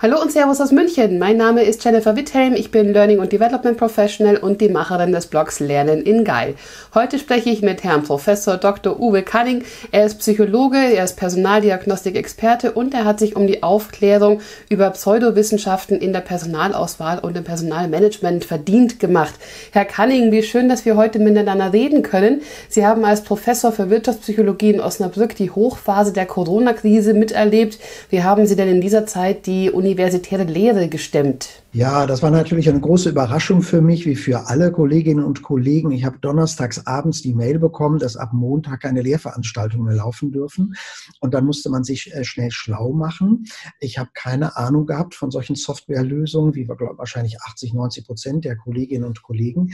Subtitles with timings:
[0.00, 1.18] Hallo und Servus aus München.
[1.18, 2.54] Mein Name ist Jennifer Witthelm.
[2.54, 6.54] Ich bin Learning und Development Professional und die Macherin des Blogs Lernen in Geil.
[6.94, 9.00] Heute spreche ich mit Herrn Professor Dr.
[9.00, 9.64] Uwe Canning.
[9.90, 15.98] Er ist Psychologe, er ist Personaldiagnostik-Experte und er hat sich um die Aufklärung über Pseudowissenschaften
[15.98, 19.34] in der Personalauswahl und im Personalmanagement verdient gemacht.
[19.72, 22.42] Herr Canning, wie schön, dass wir heute miteinander reden können.
[22.68, 27.80] Sie haben als Professor für Wirtschaftspsychologie in Osnabrück die Hochphase der Corona-Krise miterlebt.
[28.10, 31.62] Wie haben Sie denn in dieser Zeit die Uni universitäre Lehre gestemmt?
[31.78, 35.92] Ja, das war natürlich eine große Überraschung für mich, wie für alle Kolleginnen und Kollegen.
[35.92, 40.74] Ich habe donnerstags abends die Mail bekommen, dass ab Montag keine Lehrveranstaltungen mehr laufen dürfen.
[41.20, 43.44] Und dann musste man sich äh, schnell schlau machen.
[43.78, 48.44] Ich habe keine Ahnung gehabt von solchen Softwarelösungen, wie wir glauben, wahrscheinlich 80, 90 Prozent
[48.44, 49.72] der Kolleginnen und Kollegen.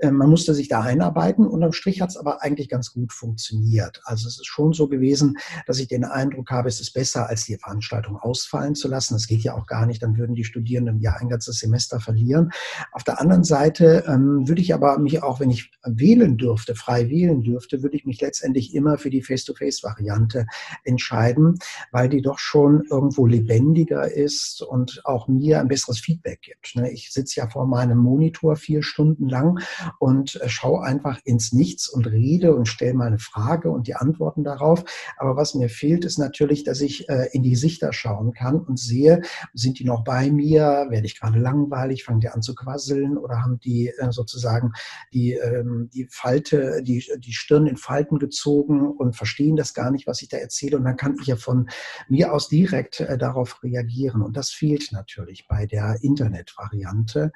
[0.00, 1.46] Ähm, man musste sich da einarbeiten.
[1.46, 4.00] Unterm Strich hat es aber eigentlich ganz gut funktioniert.
[4.06, 7.44] Also es ist schon so gewesen, dass ich den Eindruck habe, es ist besser, als
[7.44, 9.14] die Veranstaltung ausfallen zu lassen.
[9.14, 10.02] Das geht ja auch gar nicht.
[10.02, 12.50] Dann würden die Studierenden ja ein ganzes Semester verlieren.
[12.92, 17.10] Auf der anderen Seite ähm, würde ich aber mich auch, wenn ich wählen dürfte, frei
[17.10, 20.46] wählen dürfte, würde ich mich letztendlich immer für die Face-to-Face-Variante
[20.84, 21.58] entscheiden,
[21.92, 26.76] weil die doch schon irgendwo lebendiger ist und auch mir ein besseres Feedback gibt.
[26.76, 26.90] Ne?
[26.90, 29.60] Ich sitze ja vor meinem Monitor vier Stunden lang
[29.98, 34.44] und äh, schaue einfach ins Nichts und rede und stelle meine Frage und die Antworten
[34.44, 34.84] darauf.
[35.18, 38.78] Aber was mir fehlt, ist natürlich, dass ich äh, in die Gesichter schauen kann und
[38.78, 39.20] sehe,
[39.52, 43.42] sind die noch bei mir, werde ich gerade langweilig, fangen die an zu quasseln oder
[43.42, 44.72] haben die äh, sozusagen
[45.12, 50.06] die, ähm, die Falte, die, die Stirn in Falten gezogen und verstehen das gar nicht,
[50.06, 50.76] was ich da erzähle.
[50.76, 51.68] Und dann kann ich ja von
[52.08, 54.22] mir aus direkt äh, darauf reagieren.
[54.22, 57.32] Und das fehlt natürlich bei der Internetvariante.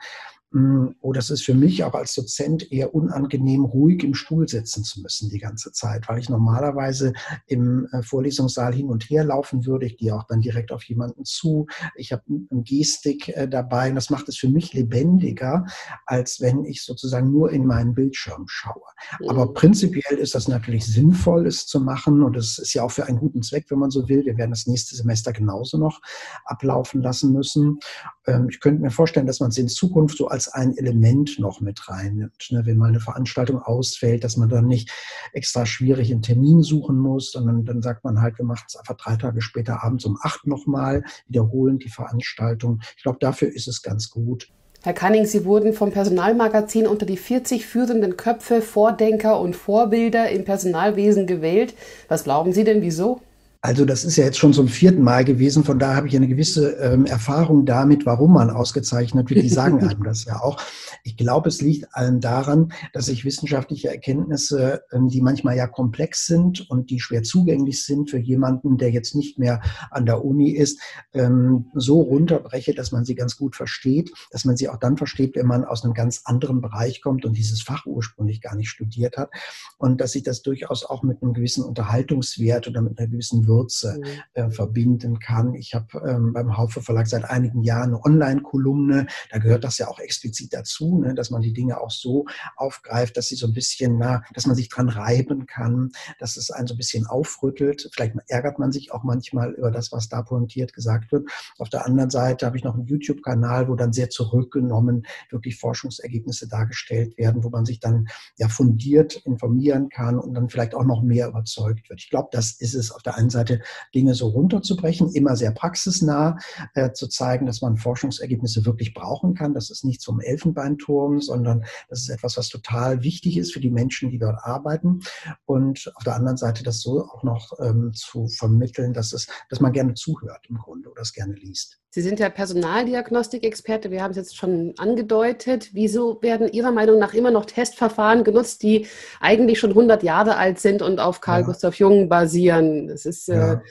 [0.51, 4.83] Mm, oh, das ist für mich auch als Dozent eher unangenehm, ruhig im Stuhl sitzen
[4.83, 7.13] zu müssen die ganze Zeit, weil ich normalerweise
[7.47, 9.85] im äh, Vorlesungssaal hin und her laufen würde.
[9.85, 11.67] Ich gehe auch dann direkt auf jemanden zu.
[11.97, 15.67] Ich habe einen Gestik äh, dabei und das macht es für mich lebendiger,
[16.07, 18.81] als wenn ich sozusagen nur in meinen Bildschirm schaue.
[19.29, 19.55] Aber mhm.
[19.55, 23.19] prinzipiell ist das natürlich sinnvoll, es zu machen und es ist ja auch für einen
[23.19, 24.25] guten Zweck, wenn man so will.
[24.25, 26.01] Wir werden das nächste Semester genauso noch
[26.47, 27.81] ablaufen lassen müssen.
[28.27, 31.41] Ähm, ich könnte mir vorstellen, dass man es in Zukunft so als als ein Element
[31.41, 32.47] noch mit reinnimmt.
[32.51, 32.65] Ne?
[32.65, 34.93] Wenn mal eine Veranstaltung ausfällt, dass man dann nicht
[35.33, 38.97] extra schwierig einen Termin suchen muss, sondern dann sagt man halt, wir machen es einfach
[38.97, 42.81] drei Tage später abends um acht nochmal, wiederholen die Veranstaltung.
[42.97, 44.49] Ich glaube, dafür ist es ganz gut.
[44.85, 50.45] Herr Canning, Sie wurden vom Personalmagazin unter die 40 führenden Köpfe, Vordenker und Vorbilder im
[50.45, 51.75] Personalwesen gewählt.
[52.07, 53.21] Was glauben Sie denn, wieso?
[53.61, 56.29] Also das ist ja jetzt schon zum vierten Mal gewesen, von daher habe ich eine
[56.29, 59.43] gewisse ähm, Erfahrung damit, warum man ausgezeichnet wird.
[59.43, 60.63] Die sagen einem das ja auch.
[61.03, 66.27] Ich glaube, es liegt allen daran, dass sich wissenschaftliche Erkenntnisse, ähm, die manchmal ja komplex
[66.27, 69.61] sind und die schwer zugänglich sind für jemanden, der jetzt nicht mehr
[69.91, 70.81] an der Uni ist,
[71.13, 75.35] ähm, so runterbreche, dass man sie ganz gut versteht, dass man sie auch dann versteht,
[75.35, 79.17] wenn man aus einem ganz anderen Bereich kommt und dieses Fach ursprünglich gar nicht studiert
[79.17, 79.31] hat
[79.79, 83.99] und dass sich das durchaus auch mit einem gewissen Unterhaltungswert oder mit einer gewissen Würze
[83.99, 84.05] mhm.
[84.35, 85.55] äh, verbinden kann.
[85.55, 89.07] Ich habe ähm, beim Haufe Verlag seit einigen Jahren eine Online-Kolumne.
[89.31, 92.27] Da gehört das ja auch explizit dazu, ne, dass man die Dinge auch so
[92.57, 96.51] aufgreift, dass sie so ein bisschen, na, dass man sich dran reiben kann, dass es
[96.51, 97.89] einen so ein bisschen aufrüttelt.
[97.93, 101.29] Vielleicht ärgert man sich auch manchmal über das, was da pointiert gesagt wird.
[101.59, 106.49] Auf der anderen Seite habe ich noch einen YouTube-Kanal, wo dann sehr zurückgenommen wirklich Forschungsergebnisse
[106.49, 111.03] dargestellt werden, wo man sich dann ja fundiert informieren kann und dann vielleicht auch noch
[111.03, 112.01] mehr überzeugt wird.
[112.01, 113.61] Ich glaube, das ist es auf der einen Seite Seite
[113.95, 116.39] Dinge so runterzubrechen, immer sehr praxisnah
[116.75, 119.55] äh, zu zeigen, dass man Forschungsergebnisse wirklich brauchen kann.
[119.55, 123.71] Das ist nicht zum Elfenbeinturm, sondern das ist etwas, was total wichtig ist für die
[123.71, 125.01] Menschen, die dort arbeiten.
[125.47, 129.61] Und auf der anderen Seite das so auch noch ähm, zu vermitteln, dass, es, dass
[129.61, 131.79] man gerne zuhört im Grunde oder es gerne liest.
[131.91, 135.71] Sie sind ja Personaldiagnostikexperte, wir haben es jetzt schon angedeutet.
[135.73, 138.87] Wieso werden Ihrer Meinung nach immer noch Testverfahren genutzt, die
[139.21, 141.47] eigentlich schon 100 Jahre alt sind und auf Carl ja.
[141.47, 142.89] Gustav Jung basieren?
[142.89, 143.63] Das ist äh, ja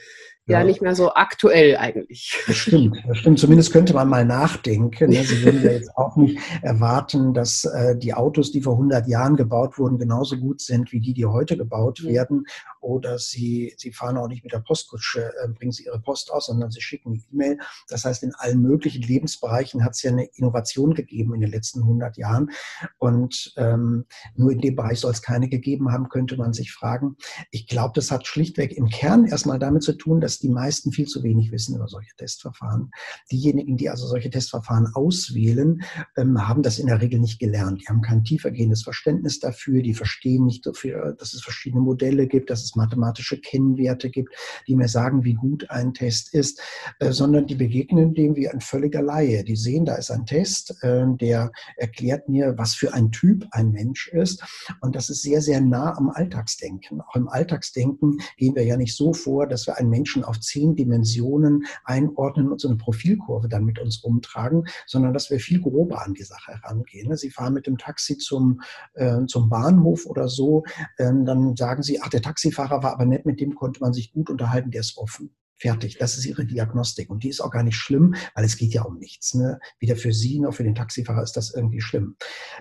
[0.48, 2.36] ja, nicht mehr so aktuell eigentlich.
[2.46, 3.38] Das stimmt, das stimmt.
[3.38, 5.12] Zumindest könnte man mal nachdenken.
[5.12, 9.36] Sie würden ja jetzt auch nicht erwarten, dass äh, die Autos, die vor 100 Jahren
[9.36, 12.44] gebaut wurden, genauso gut sind wie die, die heute gebaut werden.
[12.80, 16.46] Oder sie, sie fahren auch nicht mit der Postkutsche, äh, bringen sie ihre Post aus,
[16.46, 17.58] sondern sie schicken eine E-Mail.
[17.88, 21.80] Das heißt, in allen möglichen Lebensbereichen hat es ja eine Innovation gegeben in den letzten
[21.80, 22.50] 100 Jahren.
[22.98, 27.16] Und ähm, nur in dem Bereich soll es keine gegeben haben, könnte man sich fragen.
[27.50, 31.06] Ich glaube, das hat schlichtweg im Kern erstmal damit zu tun, dass die meisten viel
[31.06, 32.90] zu wenig wissen über solche Testverfahren.
[33.30, 35.82] Diejenigen, die also solche Testverfahren auswählen,
[36.16, 37.82] ähm, haben das in der Regel nicht gelernt.
[37.82, 42.50] Die haben kein tiefergehendes Verständnis dafür, die verstehen nicht dafür, dass es verschiedene Modelle gibt,
[42.50, 44.34] dass es mathematische Kennwerte gibt,
[44.66, 46.60] die mir sagen, wie gut ein Test ist,
[46.98, 49.44] äh, sondern die begegnen dem wie ein völliger Laie.
[49.44, 53.70] Die sehen, da ist ein Test, äh, der erklärt mir, was für ein Typ ein
[53.70, 54.44] Mensch ist.
[54.80, 57.00] Und das ist sehr, sehr nah am Alltagsdenken.
[57.00, 60.74] Auch im Alltagsdenken gehen wir ja nicht so vor, dass wir einen Menschen auf zehn
[60.76, 66.04] Dimensionen einordnen und so eine Profilkurve dann mit uns umtragen, sondern dass wir viel grober
[66.04, 67.16] an die Sache herangehen.
[67.16, 68.60] Sie fahren mit dem Taxi zum,
[68.94, 70.64] äh, zum Bahnhof oder so,
[70.98, 74.12] ähm, dann sagen Sie, ach, der Taxifahrer war aber nett, mit dem konnte man sich
[74.12, 75.34] gut unterhalten, der ist offen.
[75.60, 75.98] Fertig.
[75.98, 77.10] Das ist ihre Diagnostik.
[77.10, 79.34] Und die ist auch gar nicht schlimm, weil es geht ja um nichts.
[79.34, 79.58] Ne?
[79.80, 82.16] Weder für Sie noch für den Taxifahrer ist das irgendwie schlimm.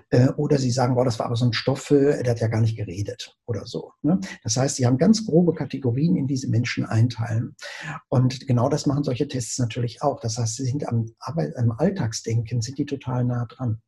[0.10, 2.62] Äh, oder Sie sagen, boah, das war aber so ein Stoffel, der hat ja gar
[2.62, 3.92] nicht geredet oder so.
[4.02, 4.20] Ne?
[4.44, 7.56] Das heißt, Sie haben ganz grobe Kategorien, in diese Menschen einteilen.
[8.10, 10.20] Und genau das machen solche Tests natürlich auch.
[10.20, 13.80] Das heißt, sie sind am, am Alltagsdenken, sind die total nah dran.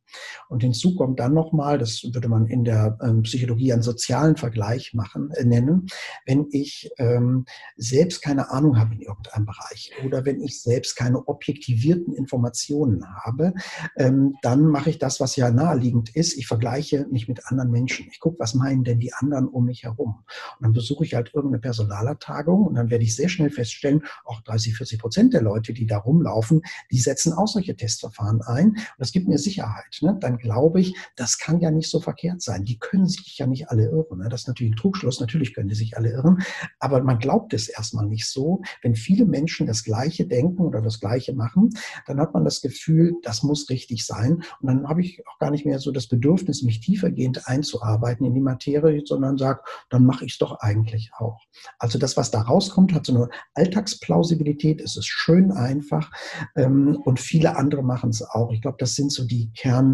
[0.48, 4.94] Und hinzu kommt dann nochmal, das würde man in der ähm, Psychologie einen sozialen Vergleich
[4.94, 5.88] machen, äh, nennen,
[6.26, 7.46] wenn ich ähm,
[7.78, 13.54] selbst keine Ahnung habe in irgendeinem Bereich oder wenn ich selbst keine objektivierten Informationen habe,
[13.98, 16.38] ähm, dann mache ich das, was ja naheliegend ist.
[16.38, 18.08] Ich vergleiche mich mit anderen Menschen.
[18.12, 20.24] Ich gucke, was meinen denn die anderen um mich herum.
[20.58, 24.42] Und dann besuche ich halt irgendeine Personalertagung und dann werde ich sehr schnell feststellen, auch
[24.42, 26.62] 30, 40 Prozent der Leute, die da rumlaufen,
[26.92, 28.70] die setzen auch solche Testverfahren ein.
[28.70, 32.42] Und das gibt mir Sicherheit ne, dann glaube ich, das kann ja nicht so verkehrt
[32.42, 32.66] sein.
[32.66, 34.20] Die können sich ja nicht alle irren.
[34.20, 34.30] Ne?
[34.30, 35.20] Das ist natürlich ein Trugschluss.
[35.20, 36.40] Natürlich können die sich alle irren.
[36.80, 38.62] Aber man glaubt es erstmal nicht so.
[38.82, 41.70] Wenn viele Menschen das Gleiche denken oder das Gleiche machen,
[42.08, 44.44] dann hat man das Gefühl, das muss richtig sein.
[44.62, 48.34] Und dann habe ich auch gar nicht mehr so das Bedürfnis, mich tiefergehend einzuarbeiten in
[48.34, 51.40] die Materie, sondern sage, dann mache ich es doch eigentlich auch.
[51.78, 54.82] Also das, was da rauskommt, hat so eine Alltagsplausibilität.
[54.82, 56.12] Es ist schön einfach.
[56.56, 58.52] Ähm, und viele andere machen es auch.
[58.52, 59.89] Ich glaube, das sind so die Kern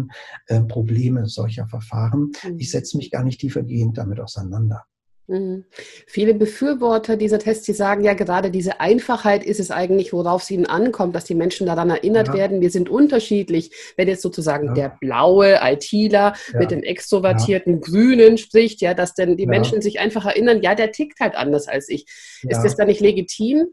[0.46, 2.32] äh, Probleme solcher Verfahren.
[2.42, 2.58] Mhm.
[2.58, 4.84] Ich setze mich gar nicht tiefergehend damit auseinander.
[5.28, 5.64] Mhm.
[6.06, 10.50] Viele Befürworter dieser Tests, die sagen ja gerade diese Einfachheit ist es eigentlich, worauf es
[10.50, 12.34] ihnen ankommt, dass die Menschen daran erinnert ja.
[12.34, 13.72] werden, wir sind unterschiedlich.
[13.96, 14.74] Wenn jetzt sozusagen ja.
[14.74, 16.58] der blaue ITler ja.
[16.58, 20.92] mit dem extrovertierten Grünen spricht, ja, dass denn die Menschen sich einfach erinnern, ja, der
[20.92, 22.06] tickt halt anders als ich.
[22.48, 23.66] Ist das dann nicht legitim?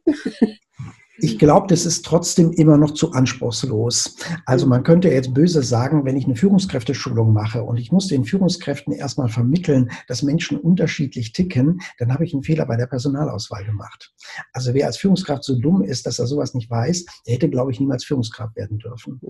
[1.24, 4.18] Ich glaube, das ist trotzdem immer noch zu anspruchslos.
[4.46, 8.26] Also man könnte jetzt böse sagen, wenn ich eine Führungskräfteschulung mache und ich muss den
[8.26, 13.64] Führungskräften erstmal vermitteln, dass Menschen unterschiedlich ticken, dann habe ich einen Fehler bei der Personalauswahl
[13.64, 14.14] gemacht.
[14.52, 17.72] Also wer als Führungskraft so dumm ist, dass er sowas nicht weiß, der hätte, glaube
[17.72, 19.22] ich, niemals Führungskraft werden dürfen.
[19.22, 19.30] Mhm.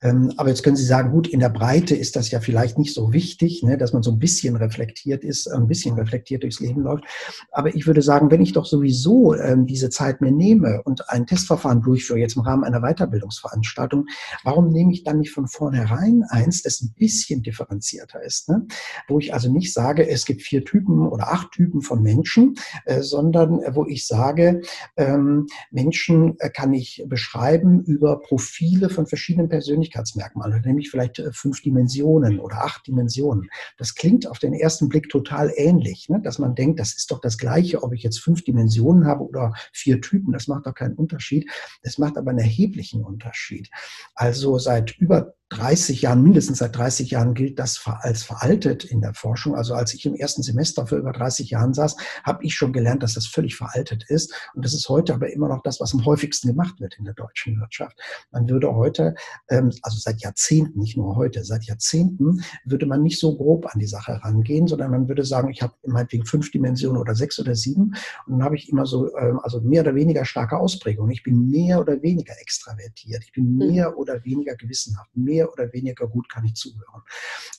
[0.00, 2.94] Ähm, aber jetzt können Sie sagen, gut, in der Breite ist das ja vielleicht nicht
[2.94, 6.82] so wichtig, ne, dass man so ein bisschen reflektiert ist, ein bisschen reflektiert durchs Leben
[6.82, 7.02] läuft.
[7.50, 11.22] Aber ich würde sagen, wenn ich doch sowieso ähm, diese Zeit mir nehme und ein
[11.22, 14.06] ein Testverfahren durchführe, jetzt im Rahmen einer Weiterbildungsveranstaltung,
[14.44, 18.50] warum nehme ich dann nicht von vornherein eins, das ein bisschen differenzierter ist?
[18.50, 18.66] Ne?
[19.08, 23.00] Wo ich also nicht sage, es gibt vier Typen oder acht Typen von Menschen, äh,
[23.00, 24.60] sondern wo ich sage,
[24.98, 31.62] ähm, Menschen äh, kann ich beschreiben über Profile von verschiedenen Persönlichkeitsmerkmalen, nämlich vielleicht äh, fünf
[31.62, 33.48] Dimensionen oder acht Dimensionen.
[33.78, 36.20] Das klingt auf den ersten Blick total ähnlich, ne?
[36.22, 39.54] dass man denkt, das ist doch das Gleiche, ob ich jetzt fünf Dimensionen habe oder
[39.72, 41.11] vier Typen, das macht doch keinen Unterschied.
[41.12, 41.50] Unterschied.
[41.82, 43.70] Es macht aber einen erheblichen Unterschied.
[44.14, 49.14] Also seit über 30 Jahren, mindestens seit 30 Jahren gilt das als veraltet in der
[49.14, 49.54] Forschung.
[49.54, 53.02] Also als ich im ersten Semester für über 30 Jahren saß, habe ich schon gelernt,
[53.02, 54.32] dass das völlig veraltet ist.
[54.54, 57.14] Und das ist heute aber immer noch das, was am häufigsten gemacht wird in der
[57.14, 57.98] deutschen Wirtschaft.
[58.30, 59.14] Man würde heute,
[59.50, 63.78] ähm, also seit Jahrzehnten, nicht nur heute, seit Jahrzehnten würde man nicht so grob an
[63.78, 67.54] die Sache rangehen, sondern man würde sagen, ich habe meinetwegen fünf Dimensionen oder sechs oder
[67.54, 67.94] sieben.
[68.26, 71.12] Und dann habe ich immer so, ähm, also mehr oder weniger starke Ausprägungen.
[71.12, 73.22] Ich bin mehr oder weniger extravertiert.
[73.24, 73.56] Ich bin hm.
[73.58, 75.10] mehr oder weniger gewissenhaft.
[75.14, 77.02] Mehr mehr oder weniger gut kann ich zuhören.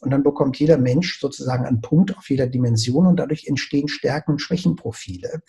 [0.01, 4.31] Und dann bekommt jeder Mensch sozusagen einen Punkt auf jeder Dimension und dadurch entstehen Stärken-
[4.31, 5.41] und Schwächenprofile.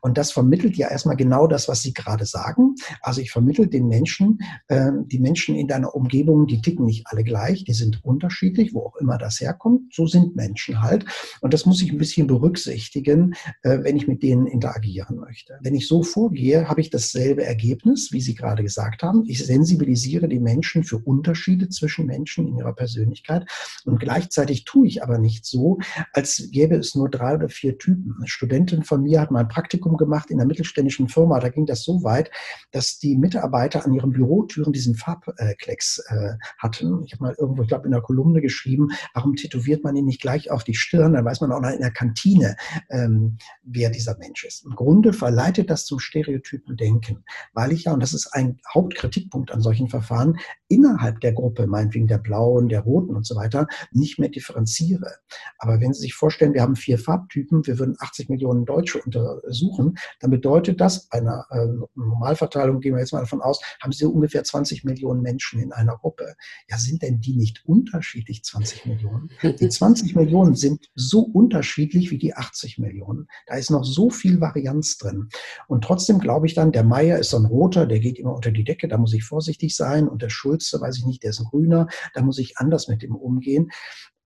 [0.00, 2.74] Und das vermittelt ja erstmal genau das, was Sie gerade sagen.
[3.00, 7.24] Also ich vermittle den Menschen, äh, die Menschen in deiner Umgebung, die ticken nicht alle
[7.24, 9.94] gleich, die sind unterschiedlich, wo auch immer das herkommt.
[9.94, 11.04] So sind Menschen halt.
[11.40, 15.58] Und das muss ich ein bisschen berücksichtigen, äh, wenn ich mit denen interagieren möchte.
[15.62, 19.24] Wenn ich so vorgehe, habe ich dasselbe Ergebnis, wie Sie gerade gesagt haben.
[19.26, 23.44] Ich sensibilisiere die Menschen für Unterschiede zwischen zwischen Menschen in ihrer Persönlichkeit.
[23.84, 25.78] Und gleichzeitig tue ich aber nicht so,
[26.12, 28.14] als gäbe es nur drei oder vier Typen.
[28.16, 31.40] Eine Studentin von mir hat mal ein Praktikum gemacht in einer mittelständischen Firma.
[31.40, 32.30] Da ging das so weit,
[32.70, 37.02] dass die Mitarbeiter an ihren Bürotüren diesen Farbklecks äh, hatten.
[37.04, 40.20] Ich habe mal irgendwo, ich glaube, in der Kolumne geschrieben, warum tätowiert man ihn nicht
[40.20, 41.14] gleich auf die Stirn?
[41.14, 42.54] Dann weiß man auch noch in der Kantine,
[42.90, 44.64] ähm, wer dieser Mensch ist.
[44.64, 47.24] Im Grunde verleitet das zum stereotypen Denken,
[47.54, 52.06] weil ich ja, und das ist ein Hauptkritikpunkt an solchen Verfahren, innerhalb der Gruppe, meinetwegen
[52.06, 55.16] der Blauen, der Roten und so weiter, nicht mehr differenziere.
[55.58, 59.96] Aber wenn Sie sich vorstellen, wir haben vier Farbtypen, wir würden 80 Millionen Deutsche untersuchen,
[60.20, 64.44] dann bedeutet das, einer äh, Normalverteilung gehen wir jetzt mal davon aus, haben Sie ungefähr
[64.44, 66.34] 20 Millionen Menschen in einer Gruppe.
[66.68, 69.30] Ja, sind denn die nicht unterschiedlich, 20 Millionen?
[69.42, 73.26] Die 20 Millionen sind so unterschiedlich wie die 80 Millionen.
[73.46, 75.28] Da ist noch so viel Varianz drin.
[75.66, 78.50] Und trotzdem glaube ich dann, der Meier ist so ein roter, der geht immer unter
[78.50, 80.08] die Decke, da muss ich vorsichtig sein.
[80.08, 83.02] Und der Schulze, weiß ich nicht, der ist ein grüner, da muss ich anders mit
[83.02, 83.70] dem umgehen.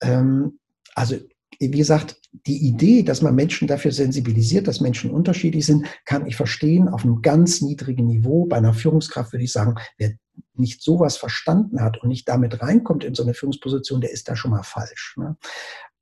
[0.01, 0.59] Ähm,
[0.95, 1.17] also
[1.59, 6.37] wie gesagt, die Idee, dass man Menschen dafür sensibilisiert, dass Menschen unterschiedlich sind, kann ich
[6.37, 8.47] verstehen auf einem ganz niedrigen Niveau.
[8.47, 10.13] Bei einer Führungskraft würde ich sagen, wer
[10.59, 14.37] nicht sowas verstanden hat und nicht damit reinkommt in so eine Führungsposition, der ist da
[14.37, 15.15] schon mal falsch.
[15.17, 15.37] Ne?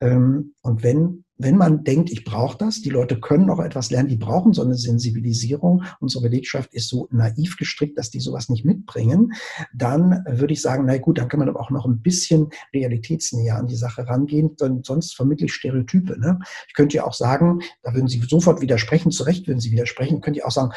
[0.01, 4.09] Ähm, und wenn, wenn man denkt, ich brauche das, die Leute können auch etwas lernen,
[4.09, 8.65] die brauchen so eine Sensibilisierung, unsere Belegschaft ist so naiv gestrickt, dass die sowas nicht
[8.65, 9.33] mitbringen,
[9.73, 13.57] dann würde ich sagen, na gut, dann kann man aber auch noch ein bisschen realitätsnäher
[13.57, 16.19] an die Sache rangehen, denn sonst vermittle ich Stereotype.
[16.19, 16.39] Ne?
[16.69, 20.21] Ich könnte ja auch sagen, da würden Sie sofort widersprechen, zu Recht würden Sie widersprechen,
[20.21, 20.73] könnte ich auch sagen,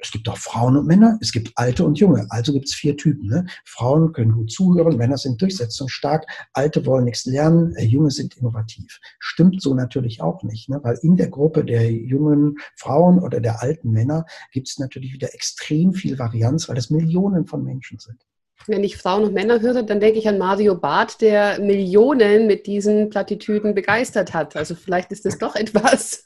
[0.00, 2.26] es gibt auch Frauen und Männer, es gibt Alte und Junge.
[2.30, 3.28] Also gibt es vier Typen.
[3.28, 3.46] Ne?
[3.64, 8.98] Frauen können gut zuhören, Männer sind durchsetzungsstark, Alte wollen nichts lernen, äh, Junge sind innovativ.
[9.18, 10.80] Stimmt so natürlich auch nicht, ne?
[10.82, 15.34] weil in der Gruppe der jungen Frauen oder der alten Männer gibt es natürlich wieder
[15.34, 18.24] extrem viel Varianz, weil es Millionen von Menschen sind.
[18.66, 22.66] Wenn ich Frauen und Männer höre, dann denke ich an Mario Barth, der Millionen mit
[22.66, 24.54] diesen Plattitüden begeistert hat.
[24.54, 26.24] Also vielleicht ist das doch etwas,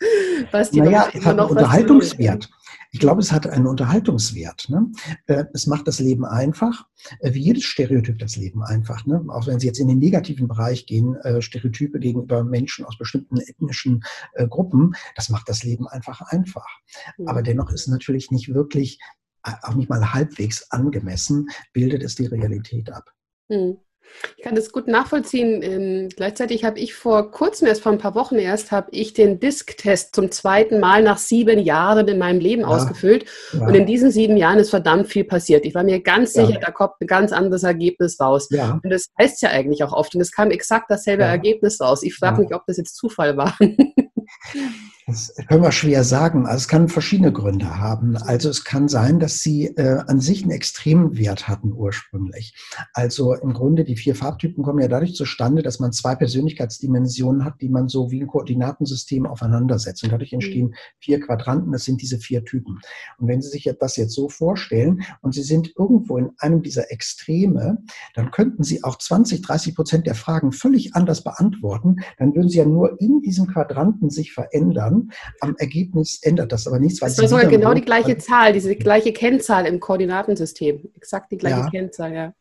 [0.50, 2.50] was die naja, noch, hat noch Unterhaltungswert.
[2.94, 4.68] Ich glaube, es hat einen Unterhaltungswert.
[4.68, 4.92] Ne?
[5.26, 6.86] Äh, es macht das Leben einfach,
[7.18, 9.04] äh, wie jedes Stereotyp das Leben einfach.
[9.04, 9.20] Ne?
[9.30, 13.38] Auch wenn Sie jetzt in den negativen Bereich gehen, äh, Stereotype gegenüber Menschen aus bestimmten
[13.38, 14.04] ethnischen
[14.48, 16.66] Gruppen, das macht das Leben einfach einfach.
[17.26, 19.00] Aber dennoch ist es natürlich nicht wirklich,
[19.42, 23.10] auch nicht mal halbwegs angemessen, bildet es die Realität ab.
[23.48, 23.78] Mhm.
[24.36, 25.62] Ich kann das gut nachvollziehen.
[25.62, 29.40] Ähm, gleichzeitig habe ich vor kurzem, erst vor ein paar Wochen erst, habe ich den
[29.40, 32.68] Disk-Test zum zweiten Mal nach sieben Jahren in meinem Leben ja.
[32.68, 33.26] ausgefüllt.
[33.52, 33.66] Ja.
[33.66, 35.64] Und in diesen sieben Jahren ist verdammt viel passiert.
[35.64, 36.60] Ich war mir ganz sicher, ja.
[36.60, 38.48] da kommt ein ganz anderes Ergebnis raus.
[38.50, 40.14] Und das heißt ja eigentlich auch oft.
[40.14, 42.02] Und es kam exakt dasselbe Ergebnis raus.
[42.02, 43.56] Ich frage mich, ob das jetzt Zufall war.
[45.06, 46.46] Das können wir schwer sagen.
[46.46, 48.16] Also es kann verschiedene Gründe haben.
[48.16, 52.54] Also es kann sein, dass sie äh, an sich einen extremen Wert hatten ursprünglich.
[52.94, 57.60] Also im Grunde die vier Farbtypen kommen ja dadurch zustande, dass man zwei Persönlichkeitsdimensionen hat,
[57.60, 60.02] die man so wie ein Koordinatensystem aufeinandersetzt.
[60.04, 61.72] Und dadurch entstehen vier Quadranten.
[61.72, 62.80] Das sind diese vier Typen.
[63.18, 66.90] Und wenn Sie sich das jetzt so vorstellen und Sie sind irgendwo in einem dieser
[66.90, 67.76] Extreme,
[68.14, 71.96] dann könnten Sie auch 20, 30 Prozent der Fragen völlig anders beantworten.
[72.16, 75.12] Dann würden Sie ja nur in diesem Quadranten sich verändern kann.
[75.40, 77.00] Am Ergebnis ändert das aber nichts.
[77.00, 80.88] Weil das war sogar genau die gleiche Zahl, diese gleiche Kennzahl im Koordinatensystem.
[80.96, 81.70] Exakt die gleiche ja.
[81.70, 82.34] Kennzahl, ja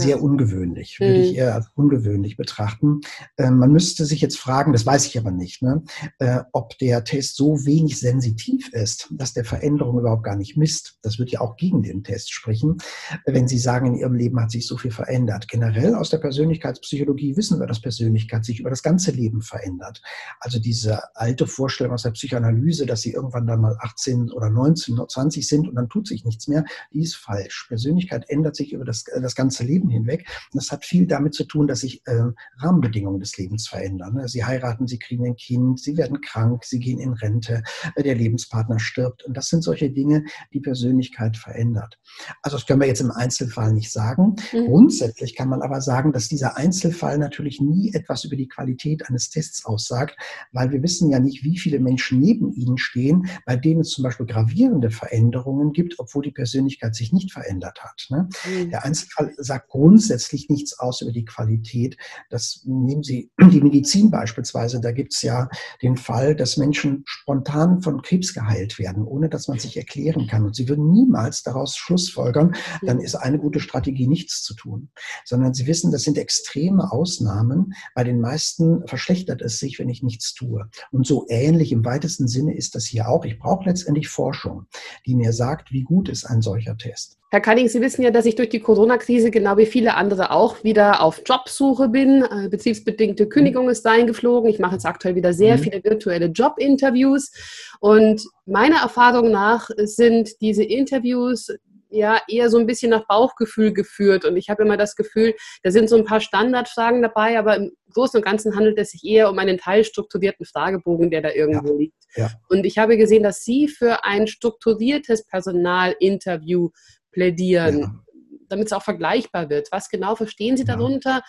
[0.00, 1.20] sehr ungewöhnlich, würde mhm.
[1.20, 3.00] ich eher als ungewöhnlich betrachten.
[3.36, 5.82] Äh, man müsste sich jetzt fragen, das weiß ich aber nicht, ne,
[6.18, 10.98] äh, ob der Test so wenig sensitiv ist, dass der Veränderung überhaupt gar nicht misst.
[11.02, 12.78] Das wird ja auch gegen den Test sprechen,
[13.26, 15.48] wenn Sie sagen, in Ihrem Leben hat sich so viel verändert.
[15.48, 20.02] Generell aus der Persönlichkeitspsychologie wissen wir, dass Persönlichkeit sich über das ganze Leben verändert.
[20.40, 24.94] Also diese alte Vorstellung aus der Psychoanalyse, dass Sie irgendwann dann mal 18 oder 19
[24.94, 27.66] oder 20 sind und dann tut sich nichts mehr, die ist falsch.
[27.68, 30.26] Persönlichkeit ändert sich über das, das ganze Leben hinweg.
[30.52, 32.22] Und das hat viel damit zu tun, dass sich äh,
[32.58, 34.14] Rahmenbedingungen des Lebens verändern.
[34.14, 34.28] Ne?
[34.28, 37.62] Sie heiraten, sie kriegen ein Kind, sie werden krank, sie gehen in Rente,
[37.96, 39.24] äh, der Lebenspartner stirbt.
[39.24, 41.98] Und das sind solche Dinge, die Persönlichkeit verändert.
[42.42, 44.36] Also das können wir jetzt im Einzelfall nicht sagen.
[44.52, 44.66] Mhm.
[44.66, 49.30] Grundsätzlich kann man aber sagen, dass dieser Einzelfall natürlich nie etwas über die Qualität eines
[49.30, 50.16] Tests aussagt,
[50.52, 54.04] weil wir wissen ja nicht, wie viele Menschen neben ihnen stehen, bei denen es zum
[54.04, 58.06] Beispiel gravierende Veränderungen gibt, obwohl die Persönlichkeit sich nicht verändert hat.
[58.10, 58.28] Ne?
[58.48, 58.70] Mhm.
[58.70, 61.96] Der Einzelfall sagt grundsätzlich nichts aus über die Qualität.
[62.28, 64.80] Das nehmen Sie die Medizin beispielsweise.
[64.80, 65.48] Da gibt es ja
[65.80, 70.44] den Fall, dass Menschen spontan von Krebs geheilt werden, ohne dass man sich erklären kann.
[70.44, 74.90] Und Sie würden niemals daraus schlussfolgern, dann ist eine gute Strategie nichts zu tun,
[75.24, 77.72] sondern Sie wissen, das sind extreme Ausnahmen.
[77.94, 80.68] Bei den meisten verschlechtert es sich, wenn ich nichts tue.
[80.90, 83.24] Und so ähnlich im weitesten Sinne ist das hier auch.
[83.24, 84.66] Ich brauche letztendlich Forschung,
[85.06, 87.19] die mir sagt, wie gut ist ein solcher Test.
[87.32, 90.64] Herr Canning, Sie wissen ja, dass ich durch die Corona-Krise genau wie viele andere auch
[90.64, 92.24] wieder auf Jobsuche bin.
[92.24, 94.50] Äh, betriebsbedingte Kündigung ist eingeflogen.
[94.50, 95.60] Ich mache jetzt aktuell wieder sehr mhm.
[95.60, 97.30] viele virtuelle Jobinterviews.
[97.78, 101.52] Und meiner Erfahrung nach sind diese Interviews
[101.90, 104.24] ja eher so ein bisschen nach Bauchgefühl geführt.
[104.24, 107.72] Und ich habe immer das Gefühl, da sind so ein paar Standardfragen dabei, aber im
[107.92, 111.78] Großen und Ganzen handelt es sich eher um einen teilstrukturierten Fragebogen, der da irgendwo ja.
[111.78, 111.96] liegt.
[112.16, 112.30] Ja.
[112.48, 116.70] Und ich habe gesehen, dass Sie für ein strukturiertes Personalinterview
[117.12, 118.04] plädieren, ja.
[118.48, 119.70] damit es auch vergleichbar wird.
[119.72, 121.22] Was genau verstehen Sie darunter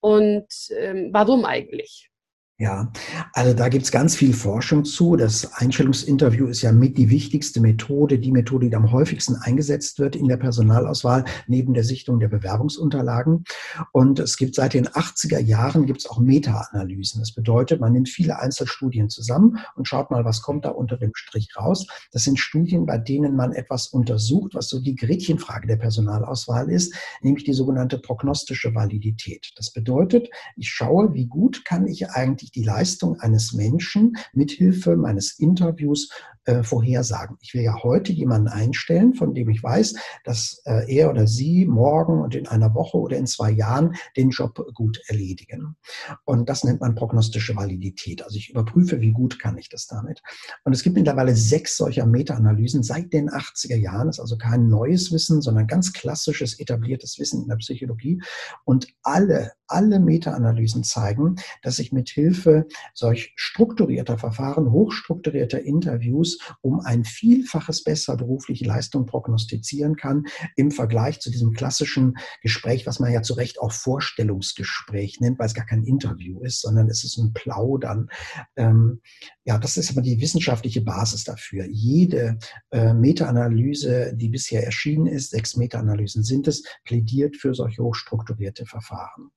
[0.00, 2.10] und ähm, warum eigentlich?
[2.60, 2.90] Ja,
[3.34, 5.14] also da gibt's ganz viel Forschung zu.
[5.14, 10.16] Das Einstellungsinterview ist ja mit die wichtigste Methode, die Methode, die am häufigsten eingesetzt wird
[10.16, 13.44] in der Personalauswahl, neben der Sichtung der Bewerbungsunterlagen.
[13.92, 17.20] Und es gibt seit den 80er Jahren gibt's auch Meta-Analysen.
[17.20, 21.12] Das bedeutet, man nimmt viele Einzelstudien zusammen und schaut mal, was kommt da unter dem
[21.14, 21.86] Strich raus.
[22.10, 26.92] Das sind Studien, bei denen man etwas untersucht, was so die Gretchenfrage der Personalauswahl ist,
[27.22, 29.52] nämlich die sogenannte prognostische Validität.
[29.54, 34.96] Das bedeutet, ich schaue, wie gut kann ich eigentlich ich die Leistung eines Menschen mithilfe
[34.96, 36.10] meines Interviews
[36.48, 37.36] äh, vorhersagen.
[37.40, 41.66] Ich will ja heute jemanden einstellen, von dem ich weiß, dass äh, er oder sie
[41.66, 45.76] morgen und in einer Woche oder in zwei Jahren den Job gut erledigen.
[46.24, 48.22] Und das nennt man prognostische Validität.
[48.22, 50.22] Also ich überprüfe, wie gut kann ich das damit.
[50.64, 54.06] Und es gibt mittlerweile sechs solcher Meta-Analysen seit den 80er Jahren.
[54.06, 58.22] Das ist also kein neues Wissen, sondern ganz klassisches, etabliertes Wissen in der Psychologie.
[58.64, 66.80] Und alle, alle Meta-Analysen zeigen, dass ich mit Hilfe solch strukturierter Verfahren, hochstrukturierter Interviews um
[66.80, 70.24] ein Vielfaches besser berufliche Leistung prognostizieren kann
[70.56, 75.46] im Vergleich zu diesem klassischen Gespräch, was man ja zu Recht auch Vorstellungsgespräch nennt, weil
[75.46, 78.08] es gar kein Interview ist, sondern es ist ein Plaudern.
[78.56, 79.00] Ähm,
[79.44, 81.66] ja, das ist aber die wissenschaftliche Basis dafür.
[81.70, 82.38] Jede
[82.70, 89.30] äh, Meta-Analyse, die bisher erschienen ist, sechs Meta-Analysen sind es, plädiert für solche hochstrukturierte Verfahren.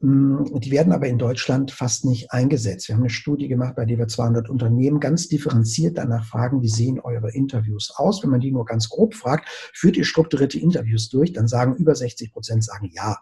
[0.00, 2.88] Mm, die werden aber in Deutschland fast nicht eingesetzt.
[2.88, 6.62] Wir haben eine Studie gemacht, bei der wir 200 Unternehmen ganz differenziert danach danach fragen,
[6.62, 8.22] wie sehen eure Interviews aus?
[8.22, 11.94] Wenn man die nur ganz grob fragt, führt ihr strukturierte Interviews durch, dann sagen über
[11.94, 13.18] 60 Prozent sagen ja.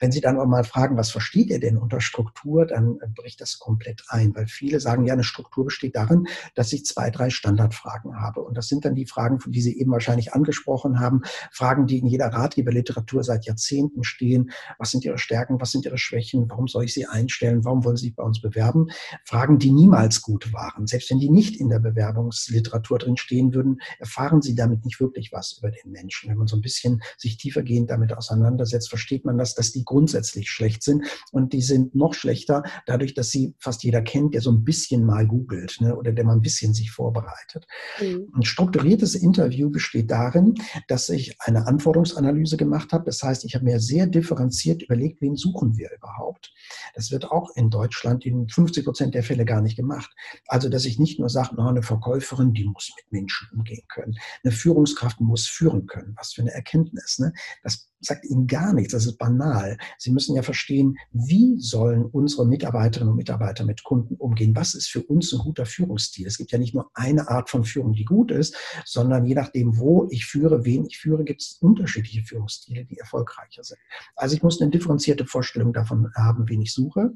[0.00, 3.58] Wenn Sie dann aber mal fragen, was versteht ihr denn unter Struktur, dann bricht das
[3.58, 8.20] komplett ein, weil viele sagen, ja, eine Struktur besteht darin, dass ich zwei, drei Standardfragen
[8.20, 8.42] habe.
[8.42, 11.22] Und das sind dann die Fragen, die Sie eben wahrscheinlich angesprochen haben,
[11.52, 14.50] Fragen, die in jeder Ratgeberliteratur seit Jahrzehnten stehen.
[14.78, 15.60] Was sind Ihre Stärken?
[15.60, 16.50] Was sind Ihre Schwächen?
[16.50, 17.64] Warum soll ich Sie einstellen?
[17.64, 18.88] Warum wollen Sie sich bei uns bewerben?
[19.24, 20.86] Fragen, die niemals gut waren.
[20.86, 25.00] Selbst wenn die nicht in der Bewerbung Ernährungsliteratur drin stehen würden, erfahren sie damit nicht
[25.00, 26.30] wirklich was über den Menschen.
[26.30, 30.50] Wenn man so ein bisschen sich tiefergehend damit auseinandersetzt, versteht man das, dass die grundsätzlich
[30.50, 34.50] schlecht sind und die sind noch schlechter dadurch, dass sie fast jeder kennt, der so
[34.50, 37.66] ein bisschen mal googelt ne, oder der mal ein bisschen sich vorbereitet.
[38.00, 38.28] Mhm.
[38.34, 40.54] Ein strukturiertes Interview besteht darin,
[40.88, 43.04] dass ich eine Anforderungsanalyse gemacht habe.
[43.04, 46.52] Das heißt, ich habe mir sehr differenziert überlegt, wen suchen wir überhaupt.
[46.94, 50.10] Das wird auch in Deutschland in 50 Prozent der Fälle gar nicht gemacht.
[50.46, 54.14] Also, dass ich nicht nur sage, no, eine Verkäuferin, die muss mit Menschen umgehen können.
[54.42, 56.14] Eine Führungskraft muss führen können.
[56.16, 57.18] Was für eine Erkenntnis.
[57.18, 57.32] Ne?
[57.62, 58.92] Das sagt ihnen gar nichts.
[58.92, 59.76] Das ist banal.
[59.98, 64.54] Sie müssen ja verstehen, wie sollen unsere Mitarbeiterinnen und Mitarbeiter mit Kunden umgehen?
[64.56, 66.26] Was ist für uns ein guter Führungsstil?
[66.26, 69.78] Es gibt ja nicht nur eine Art von Führung, die gut ist, sondern je nachdem,
[69.78, 73.78] wo ich führe, wen ich führe, gibt es unterschiedliche Führungsstile, die erfolgreicher sind.
[74.16, 77.14] Also ich muss eine differenzierte Vorstellung davon haben, wen ich suche.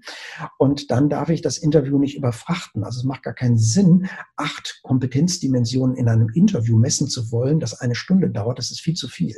[0.58, 2.84] Und dann darf ich das Interview nicht überfrachten.
[2.84, 7.80] Also es macht gar keinen Sinn, acht Kompetenzdimensionen in einem Interview messen zu wollen, das
[7.80, 8.58] eine Stunde dauert.
[8.58, 9.36] Das ist viel zu viel,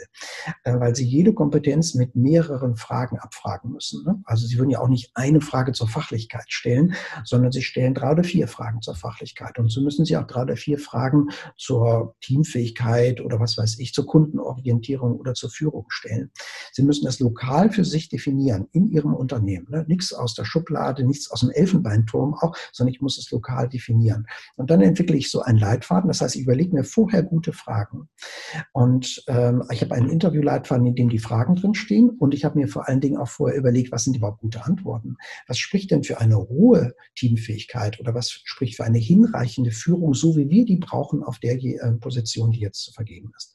[0.64, 4.05] äh, weil Sie jede Kompetenz mit mehreren Fragen abfragen müssen.
[4.05, 4.20] Ne?
[4.24, 6.92] Also Sie würden ja auch nicht eine Frage zur Fachlichkeit stellen,
[7.24, 9.59] sondern Sie stellen drei oder vier Fragen zur Fachlichkeit.
[9.59, 13.94] Und so müssen Sie auch drei oder vier Fragen zur Teamfähigkeit oder was weiß ich,
[13.94, 16.31] zur Kundenorientierung oder zur Führung stellen.
[16.72, 19.66] Sie müssen das lokal für sich definieren in Ihrem Unternehmen.
[19.70, 19.87] Ne?
[19.88, 24.26] Nichts aus der Schublade, nichts aus dem Elfenbeinturm auch, sondern ich muss es lokal definieren.
[24.57, 26.09] Und dann entwickle ich so einen Leitfaden.
[26.09, 28.11] Das heißt, ich überlege mir vorher gute Fragen.
[28.74, 32.10] Und ähm, ich habe einen Interviewleitfaden, in dem die Fragen drinstehen.
[32.10, 35.16] Und ich habe mir vor allen Dingen auch vorher überlegt, was sind überhaupt gute Antworten?
[35.46, 40.36] Was spricht denn für eine hohe Teamfähigkeit oder was spricht für eine hinreichende Führung, so
[40.36, 43.54] wie wir die brauchen auf der äh, Position, die jetzt zu vergeben ist?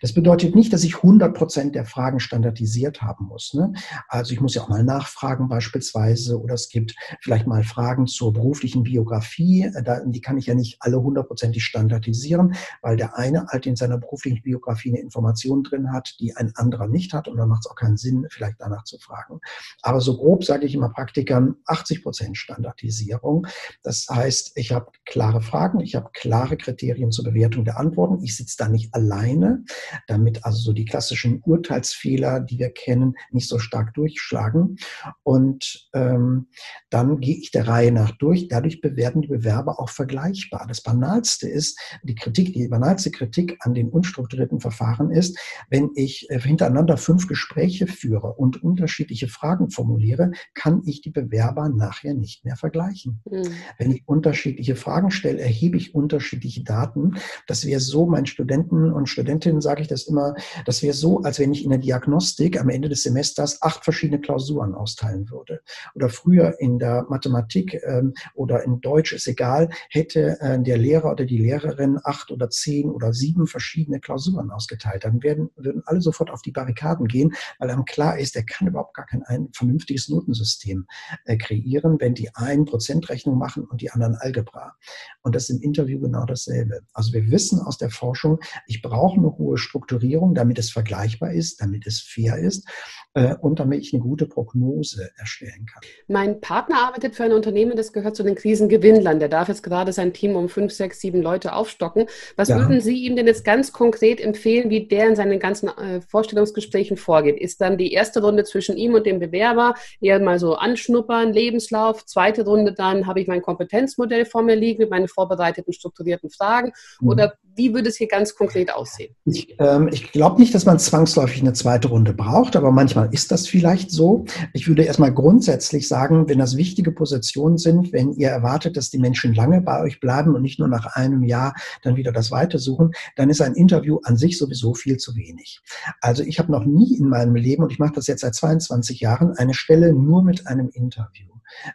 [0.00, 3.54] Das bedeutet nicht, dass ich 100 Prozent der Fragen standardisiert haben muss.
[3.54, 3.72] Ne?
[4.08, 8.32] Also ich muss ja auch mal nachfragen beispielsweise oder es gibt vielleicht mal Fragen zur
[8.32, 9.70] beruflichen Biografie.
[9.84, 13.98] Da, die kann ich ja nicht alle hundertprozentig standardisieren, weil der eine halt in seiner
[13.98, 17.70] beruflichen Biografie eine Information drin hat, die ein anderer nicht hat und dann macht es
[17.70, 19.40] auch keinen Sinn, vielleicht danach zu fragen.
[19.82, 23.46] Aber so grob sage ich immer Praktikern 80 Prozent Standardisierung.
[23.82, 28.22] Das heißt, ich habe klare Fragen, ich habe klare Kriterien zur Bewertung der Antworten.
[28.22, 29.64] Ich sitze da nicht alleine,
[30.06, 34.76] damit also so die klassischen Urteilsfehler, die wir kennen, nicht so stark durchschlagen.
[35.22, 36.48] Und ähm,
[36.90, 38.48] dann gehe ich der Reihe nach durch.
[38.48, 40.66] Dadurch bewerten die Bewerber auch vergleichbar.
[40.68, 45.38] Das Banalste ist, die Kritik, die banalste Kritik an den unstrukturierten Verfahren ist,
[45.68, 51.68] wenn ich äh, hintereinander fünf Gespräche führe und unterschiedliche Fragen formuliere, kann ich die Bewerber
[51.68, 53.20] nachher nicht mehr vergleichen.
[53.30, 53.52] Mhm.
[53.78, 57.16] Wenn ich unterschiedliche Fragen stelle, erhebe ich unterschiedliche Daten.
[57.46, 60.34] Das wäre so, meinen Studenten und Studentinnen sage ich das immer,
[60.66, 64.20] das wäre so, als wenn ich in der Diagnostik am Ende des Semesters acht verschiedene
[64.20, 65.60] Klausuren austeilen würde.
[65.94, 71.12] Oder früher in der Mathematik ähm, oder in Deutsch, ist egal, hätte äh, der Lehrer
[71.12, 75.04] oder die Lehrerin acht oder zehn oder sieben verschiedene Klausuren ausgeteilt.
[75.04, 78.66] Dann werden, würden alle sofort auf die Barrikaden gehen, weil einem klar ist, er kann
[78.66, 80.86] überhaupt gar kein ein vernünftiges Notensystem
[81.26, 84.74] äh, kreieren, wenn die einen Prozentrechnung machen und die anderen Algebra.
[85.22, 86.80] Und das ist im Interview genau dasselbe.
[86.92, 91.60] Also wir wissen aus der Forschung, ich brauche eine hohe Strukturierung, damit es vergleichbar ist,
[91.60, 92.68] damit es fair ist
[93.14, 95.82] äh, und damit ich eine gute Prognose erstellen kann.
[96.08, 99.20] Mein Partner arbeitet für ein Unternehmen, das gehört zu den Krisengewinnlern.
[99.20, 102.06] Der darf jetzt gerade sein Team um fünf, sechs, sieben Leute aufstocken.
[102.36, 102.58] Was ja.
[102.58, 106.96] würden Sie ihm denn jetzt ganz konkret empfehlen, wie der in seinen ganzen äh, Vorstellungsgesprächen
[106.96, 107.38] vorgeht?
[107.38, 112.06] Ist dann die erste Runde zwischen ihm und dem Bewerber eher mal so anschnuppern, Lebenslauf,
[112.06, 116.72] zweite Runde dann habe ich mein Kompetenzmodell vor mir liegen mit meinen vorbereiteten, strukturierten Fragen
[117.00, 117.08] mhm.
[117.08, 119.14] oder wie würde es hier ganz konkret aussehen?
[119.24, 123.30] Ich, ähm, ich glaube nicht, dass man zwangsläufig eine zweite Runde braucht, aber manchmal ist
[123.30, 124.24] das vielleicht so.
[124.52, 128.98] Ich würde erstmal grundsätzlich sagen, wenn das wichtige Positionen sind, wenn ihr erwartet, dass die
[128.98, 132.58] Menschen lange bei euch bleiben und nicht nur nach einem Jahr dann wieder das Weite
[132.58, 135.60] suchen, dann ist ein Interview an sich sowieso viel zu wenig.
[136.00, 139.00] Also ich habe noch nie in meinem Leben, und ich mache das jetzt seit 22
[139.00, 141.30] Jahren, eine Stelle nur mit einem Interview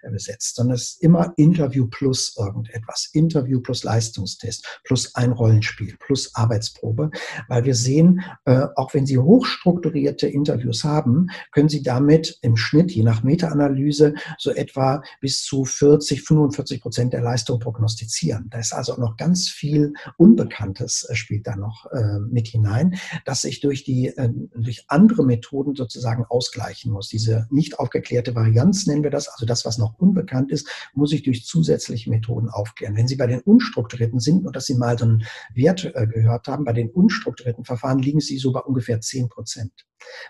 [0.09, 3.09] besetzt, sondern es ist immer Interview plus irgendetwas.
[3.13, 5.64] Interview plus Leistungstest, plus ein Rollenspiel,
[5.99, 7.11] plus Arbeitsprobe,
[7.47, 12.91] weil wir sehen, äh, auch wenn Sie hochstrukturierte Interviews haben, können Sie damit im Schnitt,
[12.91, 18.47] je nach Meta-Analyse, so etwa bis zu 40, 45 Prozent der Leistung prognostizieren.
[18.49, 23.43] Da ist also noch ganz viel Unbekanntes äh, spielt da noch äh, mit hinein, dass
[23.43, 24.13] ich durch die,
[24.55, 27.09] durch andere Methoden sozusagen ausgleichen muss.
[27.09, 31.23] Diese nicht aufgeklärte Varianz nennen wir das, also das, was noch unbekannt ist, muss ich
[31.23, 32.95] durch zusätzliche Methoden aufklären.
[32.95, 36.47] Wenn Sie bei den unstrukturierten sind und dass Sie mal so einen Wert äh, gehört
[36.47, 39.71] haben, bei den unstrukturierten Verfahren liegen Sie so bei ungefähr 10 Prozent.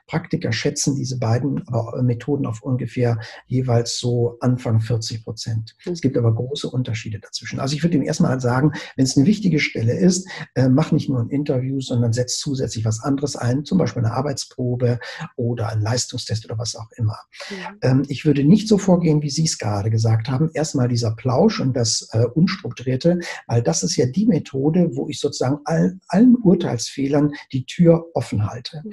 [0.07, 1.63] Praktiker schätzen diese beiden
[2.01, 5.75] Methoden auf ungefähr jeweils so Anfang 40 Prozent.
[5.85, 7.59] Es gibt aber große Unterschiede dazwischen.
[7.59, 11.09] Also ich würde Ihnen erstmal sagen, wenn es eine wichtige Stelle ist, äh, mach nicht
[11.09, 14.99] nur ein Interview, sondern setz zusätzlich was anderes ein, zum Beispiel eine Arbeitsprobe
[15.35, 17.17] oder einen Leistungstest oder was auch immer.
[17.49, 17.73] Ja.
[17.81, 20.49] Ähm, ich würde nicht so vorgehen, wie Sie es gerade gesagt haben.
[20.53, 25.14] Erstmal dieser Plausch und das äh, Unstrukturierte, weil das ist ja die Methode, wo ich
[25.19, 28.83] sozusagen all, allen Urteilsfehlern die Tür offen halte.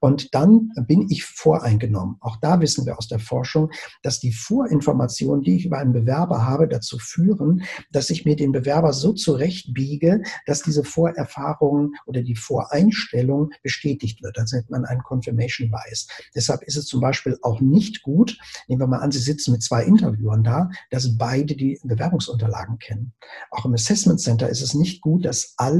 [0.00, 2.16] Und dann bin ich voreingenommen.
[2.20, 3.70] Auch da wissen wir aus der Forschung,
[4.02, 8.52] dass die Vorinformationen, die ich über einen Bewerber habe, dazu führen, dass ich mir den
[8.52, 14.38] Bewerber so zurechtbiege, dass diese Vorerfahrung oder die Voreinstellung bestätigt wird.
[14.38, 16.06] Also nennt man einen Confirmation Bias.
[16.34, 19.62] Deshalb ist es zum Beispiel auch nicht gut, nehmen wir mal an, Sie sitzen mit
[19.62, 23.12] zwei Interviewern da, dass beide die Bewerbungsunterlagen kennen.
[23.50, 25.71] Auch im Assessment Center ist es nicht gut, dass alle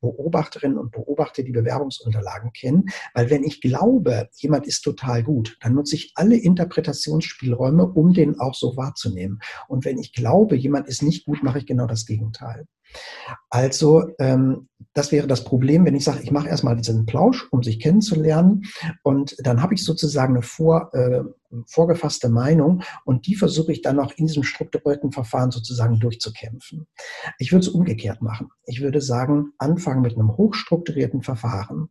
[0.00, 5.74] Beobachterinnen und Beobachter die Bewerbungsunterlagen kennen, weil wenn ich glaube, jemand ist total gut, dann
[5.74, 9.40] nutze ich alle Interpretationsspielräume, um den auch so wahrzunehmen.
[9.68, 12.66] Und wenn ich glaube, jemand ist nicht gut, mache ich genau das Gegenteil.
[13.50, 17.62] Also ähm, das wäre das Problem, wenn ich sage, ich mache erstmal diesen Plausch, um
[17.62, 18.64] sich kennenzulernen
[19.02, 21.22] und dann habe ich sozusagen eine vor, äh,
[21.66, 26.86] vorgefasste Meinung und die versuche ich dann auch in diesem strukturierten Verfahren sozusagen durchzukämpfen.
[27.38, 28.48] Ich würde es umgekehrt machen.
[28.64, 31.88] Ich würde sagen, anfangen mit einem hochstrukturierten Verfahren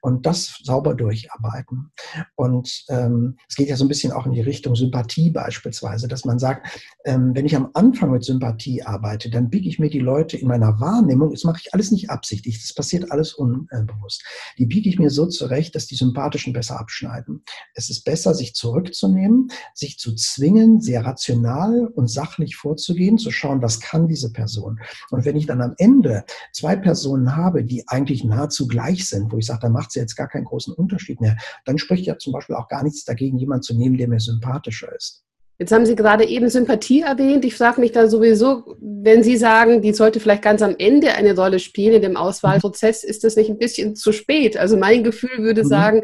[0.00, 1.92] und das sauber durcharbeiten.
[2.34, 6.24] Und ähm, es geht ja so ein bisschen auch in die Richtung Sympathie beispielsweise, dass
[6.24, 6.66] man sagt,
[7.04, 10.48] ähm, wenn ich am Anfang mit Sympathie arbeite, dann biege ich mir die Leute in
[10.48, 14.22] meiner Wahrnehmung, das mache ich alles nicht absichtlich, das passiert alles unbewusst.
[14.58, 17.42] Die biege ich mir so zurecht, dass die Sympathischen besser abschneiden.
[17.74, 23.62] Es ist besser, sich zurückzunehmen, sich zu zwingen, sehr rational und sachlich vorzugehen, zu schauen,
[23.62, 24.80] was kann diese Person.
[25.10, 29.38] Und wenn ich dann am Ende zwei Personen habe, die eigentlich nahezu gleich sind, wo
[29.38, 32.32] ich sage, da macht sie jetzt gar keinen großen Unterschied mehr, dann spricht ja zum
[32.32, 35.23] Beispiel auch gar nichts dagegen, jemanden zu nehmen, der mir sympathischer ist.
[35.58, 37.44] Jetzt haben Sie gerade eben Sympathie erwähnt.
[37.44, 41.36] Ich frage mich da sowieso, wenn Sie sagen, die sollte vielleicht ganz am Ende eine
[41.36, 44.56] Rolle spielen in dem Auswahlprozess, ist das nicht ein bisschen zu spät?
[44.56, 45.68] Also mein Gefühl würde mhm.
[45.68, 46.02] sagen,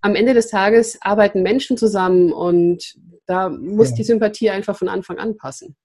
[0.00, 2.94] am Ende des Tages arbeiten Menschen zusammen und
[3.26, 3.96] da muss ja.
[3.96, 5.76] die Sympathie einfach von Anfang an passen.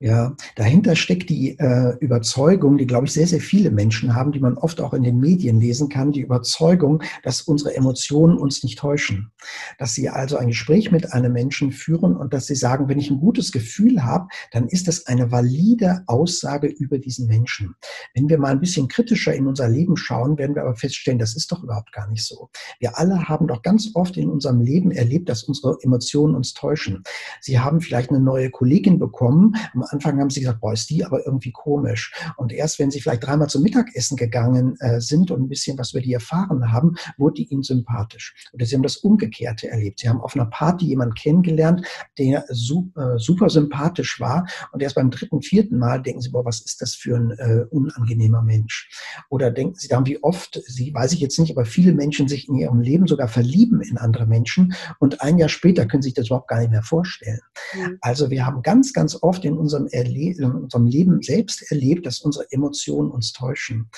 [0.00, 4.40] Ja, dahinter steckt die äh, Überzeugung, die, glaube ich, sehr, sehr viele Menschen haben, die
[4.40, 8.80] man oft auch in den Medien lesen kann, die Überzeugung, dass unsere Emotionen uns nicht
[8.80, 9.30] täuschen.
[9.78, 13.08] Dass sie also ein Gespräch mit einem Menschen führen und dass sie sagen, wenn ich
[13.08, 17.76] ein gutes Gefühl habe, dann ist das eine valide Aussage über diesen Menschen.
[18.14, 21.36] Wenn wir mal ein bisschen kritischer in unser Leben schauen, werden wir aber feststellen, das
[21.36, 22.50] ist doch überhaupt gar nicht so.
[22.80, 27.04] Wir alle haben doch ganz oft in unserem Leben erlebt, dass unsere Emotionen uns täuschen.
[27.40, 31.04] Sie haben vielleicht eine neue Kollegin bekommen, am Anfang haben sie gesagt, boah, ist die
[31.04, 32.12] aber irgendwie komisch.
[32.36, 35.92] Und erst wenn sie vielleicht dreimal zum Mittagessen gegangen äh, sind und ein bisschen was
[35.92, 38.34] über die erfahren haben, wurde die ihnen sympathisch.
[38.52, 40.00] Oder sie haben das Umgekehrte erlebt.
[40.00, 41.86] Sie haben auf einer Party jemanden kennengelernt,
[42.18, 44.46] der super, äh, super sympathisch war.
[44.72, 47.64] Und erst beim dritten, vierten Mal denken sie, boah, was ist das für ein äh,
[47.70, 48.88] unangenehmer Mensch?
[49.34, 52.48] Oder denken sie dann, wie oft, sie weiß ich jetzt nicht, aber viele Menschen sich
[52.48, 56.26] in ihrem Leben sogar verlieben in andere Menschen und ein Jahr später können sich das
[56.26, 57.40] überhaupt gar nicht mehr vorstellen.
[57.74, 57.98] Mhm.
[58.00, 62.46] Also wir haben ganz, ganz oft in unserem in unserem Leben selbst erlebt, dass unsere
[62.52, 63.90] Emotionen uns täuschen.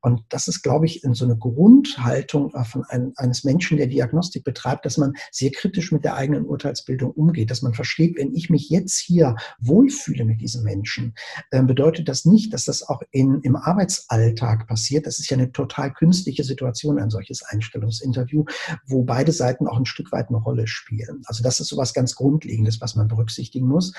[0.00, 4.44] Und das ist, glaube ich, so eine Grundhaltung äh, von einem, eines Menschen, der Diagnostik
[4.44, 8.48] betreibt, dass man sehr kritisch mit der eigenen Urteilsbildung umgeht, dass man versteht, wenn ich
[8.48, 11.14] mich jetzt hier wohlfühle mit diesem Menschen,
[11.50, 14.83] bedeutet das nicht, dass das auch in, im Arbeitsalltag passiert.
[15.06, 18.44] Das ist ja eine total künstliche Situation, ein solches Einstellungsinterview,
[18.86, 21.22] wo beide Seiten auch ein Stück weit eine Rolle spielen.
[21.26, 23.92] Also das ist so was ganz Grundlegendes, was man berücksichtigen muss.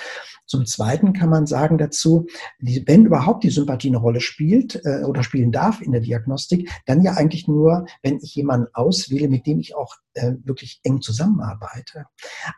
[0.46, 2.28] Zum Zweiten kann man sagen dazu,
[2.60, 6.70] die, wenn überhaupt die Sympathie eine Rolle spielt äh, oder spielen darf in der Diagnostik,
[6.86, 11.02] dann ja eigentlich nur, wenn ich jemanden auswähle, mit dem ich auch äh, wirklich eng
[11.02, 12.06] zusammenarbeite.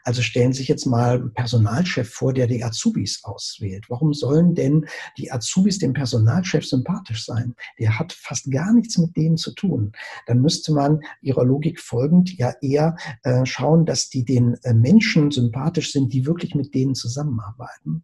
[0.03, 3.85] Also stellen Sie sich jetzt mal einen Personalchef vor, der die Azubis auswählt.
[3.89, 4.85] Warum sollen denn
[5.17, 7.55] die Azubis dem Personalchef sympathisch sein?
[7.79, 9.91] Der hat fast gar nichts mit denen zu tun.
[10.25, 15.31] Dann müsste man Ihrer Logik folgend ja eher äh, schauen, dass die den äh, Menschen
[15.31, 18.03] sympathisch sind, die wirklich mit denen zusammenarbeiten.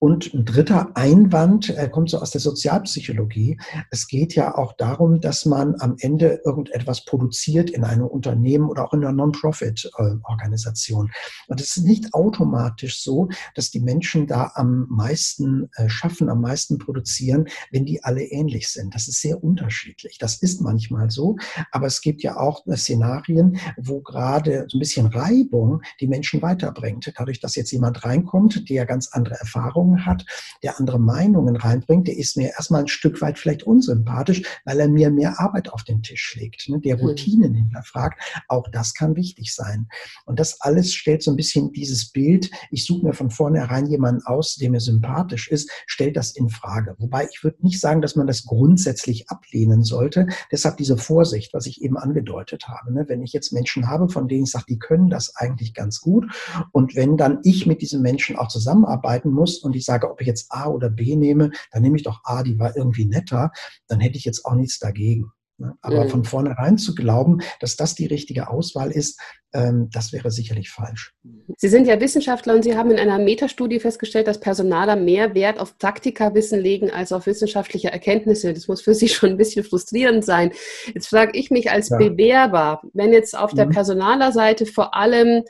[0.00, 3.58] Und ein dritter Einwand äh, kommt so aus der Sozialpsychologie.
[3.90, 8.84] Es geht ja auch darum, dass man am Ende irgendetwas produziert in einem Unternehmen oder
[8.84, 11.10] auch in einer Non-Profit-Organisation.
[11.48, 16.42] Und es ist nicht automatisch so, dass die Menschen da am meisten äh, schaffen, am
[16.42, 18.94] meisten produzieren, wenn die alle ähnlich sind.
[18.94, 20.18] Das ist sehr unterschiedlich.
[20.18, 21.36] Das ist manchmal so.
[21.72, 27.12] Aber es gibt ja auch Szenarien, wo gerade so ein bisschen Reibung die Menschen weiterbringt.
[27.16, 30.24] Dadurch, dass jetzt jemand reinkommt, der ganz andere Erfahrungen Erfahrungen hat,
[30.62, 34.88] der andere Meinungen reinbringt, der ist mir erstmal ein Stück weit vielleicht unsympathisch, weil er
[34.88, 36.80] mir mehr Arbeit auf den Tisch legt, ne?
[36.80, 37.02] der mhm.
[37.02, 38.20] Routinen hinterfragt.
[38.48, 39.88] Auch das kann wichtig sein.
[40.26, 44.22] Und das alles stellt so ein bisschen dieses Bild, ich suche mir von vornherein jemanden
[44.24, 46.94] aus, der mir sympathisch ist, stellt das in Frage.
[46.98, 50.26] Wobei ich würde nicht sagen, dass man das grundsätzlich ablehnen sollte.
[50.50, 52.92] Deshalb diese Vorsicht, was ich eben angedeutet habe.
[52.92, 53.04] Ne?
[53.08, 56.26] Wenn ich jetzt Menschen habe, von denen ich sage, die können das eigentlich ganz gut
[56.72, 60.26] und wenn dann ich mit diesen Menschen auch zusammenarbeiten muss und ich sage, ob ich
[60.26, 63.52] jetzt A oder B nehme, dann nehme ich doch A, die war irgendwie netter,
[63.86, 65.32] dann hätte ich jetzt auch nichts dagegen.
[65.58, 65.74] Ne?
[65.82, 66.08] Aber mhm.
[66.08, 69.20] von vornherein zu glauben, dass das die richtige Auswahl ist,
[69.52, 71.14] ähm, das wäre sicherlich falsch.
[71.56, 75.58] Sie sind ja Wissenschaftler und Sie haben in einer Metastudie festgestellt, dass Personaler mehr Wert
[75.58, 78.54] auf Praktikawissen legen als auf wissenschaftliche Erkenntnisse.
[78.54, 80.52] Das muss für Sie schon ein bisschen frustrierend sein.
[80.94, 81.96] Jetzt frage ich mich als ja.
[81.98, 83.56] Bewerber, wenn jetzt auf mhm.
[83.56, 85.42] der Personalerseite vor allem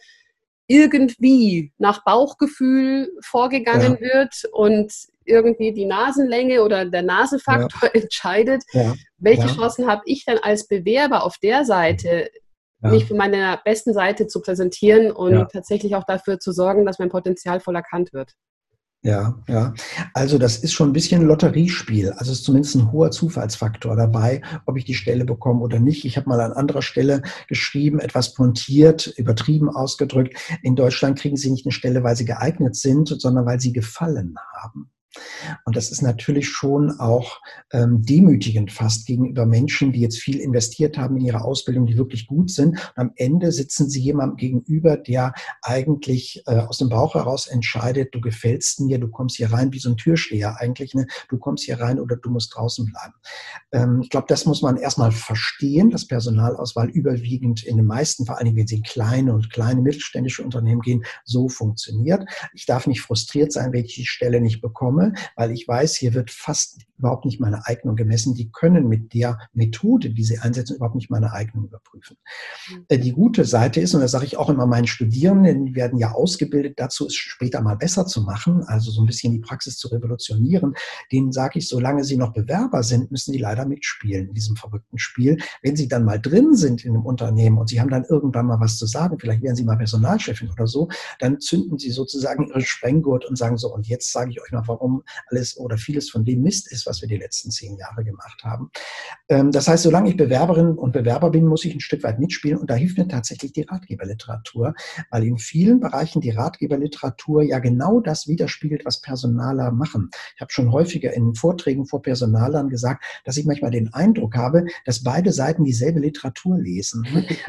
[0.69, 4.01] irgendwie nach Bauchgefühl vorgegangen ja.
[4.01, 4.93] wird und
[5.25, 7.95] irgendwie die Nasenlänge oder der Nasenfaktor ja.
[8.03, 8.95] entscheidet, ja.
[9.17, 12.31] welche Chancen habe ich dann als Bewerber auf der Seite,
[12.81, 17.09] mich von meiner besten Seite zu präsentieren und tatsächlich auch dafür zu sorgen, dass mein
[17.09, 18.35] Potenzial voll erkannt wird.
[19.03, 19.75] Ja, ja.
[20.13, 22.11] Also das ist schon ein bisschen Lotteriespiel.
[22.13, 26.05] Also es ist zumindest ein hoher Zufallsfaktor dabei, ob ich die Stelle bekomme oder nicht.
[26.05, 30.37] Ich habe mal an anderer Stelle geschrieben, etwas pontiert, übertrieben ausgedrückt.
[30.63, 34.35] In Deutschland kriegen Sie nicht eine Stelle, weil sie geeignet sind, sondern weil sie gefallen
[34.57, 34.91] haben.
[35.65, 37.41] Und das ist natürlich schon auch
[37.73, 42.27] ähm, demütigend fast gegenüber Menschen, die jetzt viel investiert haben in ihre Ausbildung, die wirklich
[42.27, 42.71] gut sind.
[42.71, 48.15] Und am Ende sitzen sie jemandem gegenüber, der eigentlich äh, aus dem Bauch heraus entscheidet,
[48.15, 51.07] du gefällst mir, du kommst hier rein wie so ein Türsteher eigentlich, ne?
[51.29, 53.15] du kommst hier rein oder du musst draußen bleiben.
[53.73, 58.37] Ähm, ich glaube, das muss man erstmal verstehen, dass Personalauswahl überwiegend in den meisten, vor
[58.37, 62.25] allen Dingen, wenn sie in kleine und kleine mittelständische Unternehmen gehen, so funktioniert.
[62.55, 66.15] Ich darf nicht frustriert sein, wenn ich die Stelle nicht bekomme weil ich weiß, hier
[66.15, 68.35] wird fast überhaupt nicht meine Eignung gemessen.
[68.35, 72.17] Die können mit der Methode, die sie einsetzen, überhaupt nicht meine Eignung überprüfen.
[72.71, 72.85] Mhm.
[72.89, 75.99] Äh, die gute Seite ist, und das sage ich auch immer meinen Studierenden, die werden
[75.99, 79.79] ja ausgebildet dazu, es später mal besser zu machen, also so ein bisschen die Praxis
[79.79, 80.75] zu revolutionieren.
[81.13, 84.99] Denen sage ich, solange sie noch Bewerber sind, müssen sie leider mitspielen in diesem verrückten
[84.99, 85.39] Spiel.
[85.63, 88.61] Wenn sie dann mal drin sind in einem Unternehmen und sie haben dann irgendwann mal
[88.61, 92.61] was zu sagen, vielleicht werden sie mal Personalchefin oder so, dann zünden sie sozusagen ihre
[92.61, 94.98] Sprenggurt und sagen so, und jetzt sage ich euch mal, warum
[95.31, 98.71] alles oder vieles von dem Mist ist, was wir die letzten zehn Jahre gemacht haben.
[99.29, 102.59] Ähm, das heißt, solange ich Bewerberin und Bewerber bin, muss ich ein Stück weit mitspielen
[102.59, 104.75] und da hilft mir tatsächlich die Ratgeberliteratur,
[105.11, 110.11] weil in vielen Bereichen die Ratgeberliteratur ja genau das widerspiegelt, was Personaler machen.
[110.35, 114.65] Ich habe schon häufiger in Vorträgen vor Personalern gesagt, dass ich manchmal den Eindruck habe,
[114.85, 117.07] dass beide Seiten dieselbe Literatur lesen.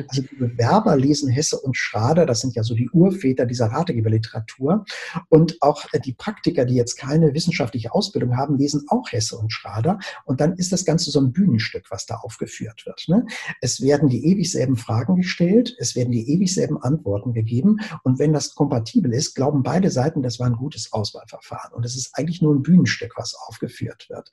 [0.07, 4.85] Also die Bewerber lesen Hesse und Schrader, das sind ja so die Urväter dieser Ratgeberliteratur.
[5.29, 9.51] Und auch die Praktiker, die jetzt keine wissenschaftliche Ausbildung haben, lesen auch Hesse Hesse und
[9.51, 9.99] Schrader.
[10.25, 13.05] Und dann ist das Ganze so ein Bühnenstück, was da aufgeführt wird.
[13.07, 13.25] Ne?
[13.61, 17.79] Es werden die ewig selben Fragen gestellt, es werden die ewig selben Antworten gegeben.
[18.03, 21.73] Und wenn das kompatibel ist, glauben beide Seiten, das war ein gutes Auswahlverfahren.
[21.73, 24.31] Und es ist eigentlich nur ein Bühnenstück, was aufgeführt wird.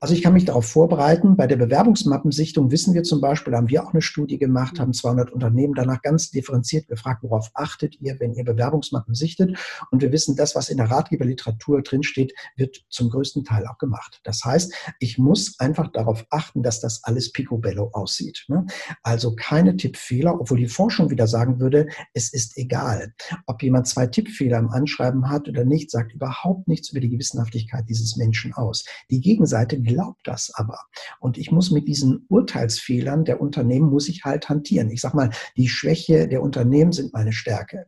[0.00, 1.36] Also ich kann mich darauf vorbereiten.
[1.36, 5.30] Bei der Bewerbungsmappensichtung wissen wir zum Beispiel, haben wir auch eine Studie gemacht, haben 200
[5.30, 9.56] Unternehmen danach ganz differenziert gefragt, worauf achtet ihr, wenn ihr Bewerbungsmappen sichtet.
[9.90, 12.17] Und wir wissen, das, was in der Ratgeberliteratur drinsteht,
[12.56, 14.20] wird zum größten Teil auch gemacht.
[14.24, 18.44] Das heißt, ich muss einfach darauf achten, dass das alles picobello aussieht.
[18.48, 18.66] Ne?
[19.02, 23.14] Also keine Tippfehler, obwohl die Forschung wieder sagen würde, es ist egal.
[23.46, 27.84] Ob jemand zwei Tippfehler im Anschreiben hat oder nicht, sagt überhaupt nichts über die Gewissenhaftigkeit
[27.88, 28.84] dieses Menschen aus.
[29.10, 30.78] Die Gegenseite glaubt das aber.
[31.20, 34.90] Und ich muss mit diesen Urteilsfehlern der Unternehmen, muss ich halt hantieren.
[34.90, 37.86] Ich sage mal, die Schwäche der Unternehmen sind meine Stärke.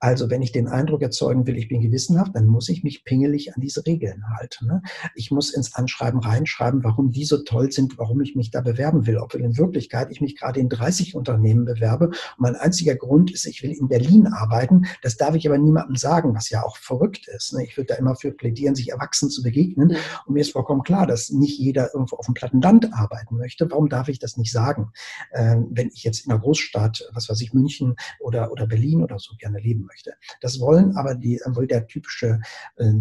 [0.00, 3.54] Also wenn ich den Eindruck erzeugen will, ich bin gewissenhaft, dann muss ich mich pingelig
[3.54, 4.66] an diese Regeln halten.
[4.66, 4.82] Ne?
[5.14, 9.06] Ich muss ins Anschreiben reinschreiben, warum die so toll sind, warum ich mich da bewerben
[9.06, 9.18] will.
[9.18, 12.08] Obwohl in Wirklichkeit ich mich gerade in 30 Unternehmen bewerbe.
[12.08, 14.86] Und mein einziger Grund ist, ich will in Berlin arbeiten.
[15.02, 17.52] Das darf ich aber niemandem sagen, was ja auch verrückt ist.
[17.52, 17.64] Ne?
[17.64, 19.96] Ich würde da immer für plädieren, sich erwachsen zu begegnen.
[20.26, 23.70] Und mir ist vollkommen klar, dass nicht jeder irgendwo auf dem platten Land arbeiten möchte.
[23.70, 24.92] Warum darf ich das nicht sagen?
[25.34, 29.18] Ähm, wenn ich jetzt in einer Großstadt, was weiß ich, München oder, oder Berlin oder
[29.18, 30.14] so gerne leben möchte.
[30.40, 32.40] Das wollen aber die, wohl der typische
[32.76, 32.92] äh,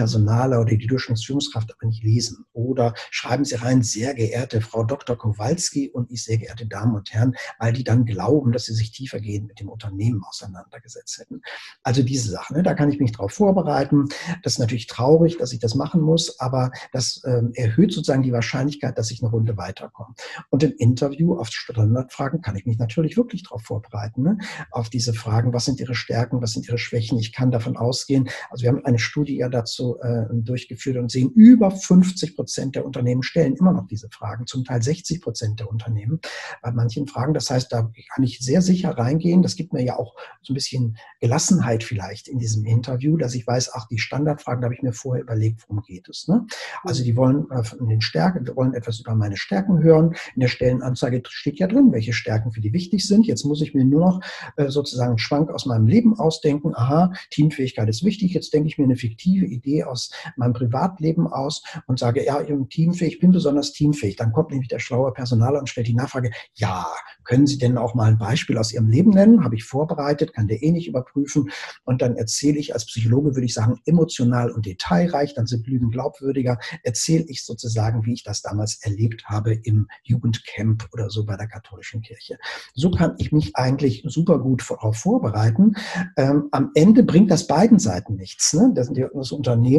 [0.00, 2.44] Durchschnittspersonaler oder die Durchschnittsführungskraft aber nicht lesen.
[2.52, 5.16] Oder schreiben Sie rein, sehr geehrte Frau Dr.
[5.16, 8.92] Kowalski und ich, sehr geehrte Damen und Herren, weil die dann glauben, dass sie sich
[8.92, 11.42] tiefergehend mit dem Unternehmen auseinandergesetzt hätten.
[11.82, 14.06] Also diese Sachen, ne, da kann ich mich darauf vorbereiten.
[14.42, 18.32] Das ist natürlich traurig, dass ich das machen muss, aber das ähm, erhöht sozusagen die
[18.32, 20.14] Wahrscheinlichkeit, dass ich eine Runde weiterkomme.
[20.50, 24.22] Und im Interview auf Standardfragen kann ich mich natürlich wirklich darauf vorbereiten.
[24.22, 24.38] Ne?
[24.70, 27.18] Auf diese Fragen, was sind Ihre Stärken, was sind Ihre Schwächen?
[27.18, 31.30] Ich kann davon ausgehen, also wir haben eine Studie ja dazu äh, durchgeführt und sehen
[31.34, 35.70] über 50 Prozent der Unternehmen stellen immer noch diese Fragen, zum Teil 60 Prozent der
[35.70, 36.20] Unternehmen
[36.62, 37.34] bei manchen Fragen.
[37.34, 39.42] Das heißt, da kann ich sehr sicher reingehen.
[39.42, 43.46] Das gibt mir ja auch so ein bisschen Gelassenheit vielleicht in diesem Interview, dass ich
[43.46, 46.28] weiß, ach, die Standardfragen, da habe ich mir vorher überlegt, worum geht es.
[46.28, 46.46] Ne?
[46.82, 50.14] Also die wollen äh, von den Stärken, wollen etwas über meine Stärken hören.
[50.34, 53.26] In der Stellenanzeige steht ja drin, welche Stärken für die wichtig sind.
[53.26, 54.20] Jetzt muss ich mir nur noch
[54.56, 56.74] äh, sozusagen einen Schwank aus meinem Leben ausdenken.
[56.74, 58.32] Aha, Teamfähigkeit ist wichtig.
[58.32, 62.68] Jetzt denke ich mir eine fiktive Idee aus meinem Privatleben aus und sage, ja, im
[62.68, 64.16] Teamfähig, ich bin besonders teamfähig.
[64.16, 66.86] Dann kommt nämlich der schlaue Personaler und stellt die Nachfrage, ja,
[67.24, 69.44] können Sie denn auch mal ein Beispiel aus Ihrem Leben nennen?
[69.44, 71.50] Habe ich vorbereitet, kann der eh nicht überprüfen.
[71.84, 75.90] Und dann erzähle ich als Psychologe, würde ich sagen, emotional und detailreich, dann sind Lügen
[75.90, 81.36] glaubwürdiger, erzähle ich sozusagen, wie ich das damals erlebt habe im Jugendcamp oder so bei
[81.36, 82.38] der katholischen Kirche.
[82.74, 85.74] So kann ich mich eigentlich super gut darauf vorbereiten.
[86.16, 88.52] Ähm, am Ende bringt das beiden Seiten nichts.
[88.52, 88.72] Ne?
[88.74, 89.69] Das, das Unternehmen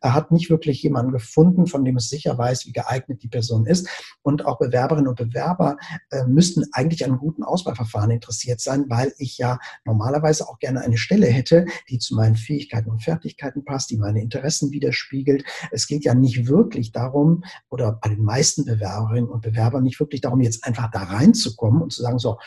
[0.00, 3.88] hat nicht wirklich jemanden gefunden, von dem es sicher weiß, wie geeignet die Person ist.
[4.22, 5.76] Und auch Bewerberinnen und Bewerber
[6.10, 10.98] äh, müssten eigentlich an guten Auswahlverfahren interessiert sein, weil ich ja normalerweise auch gerne eine
[10.98, 15.44] Stelle hätte, die zu meinen Fähigkeiten und Fertigkeiten passt, die meine Interessen widerspiegelt.
[15.70, 20.20] Es geht ja nicht wirklich darum, oder bei den meisten Bewerberinnen und Bewerbern nicht wirklich
[20.20, 22.38] darum, jetzt einfach da reinzukommen und zu sagen, so,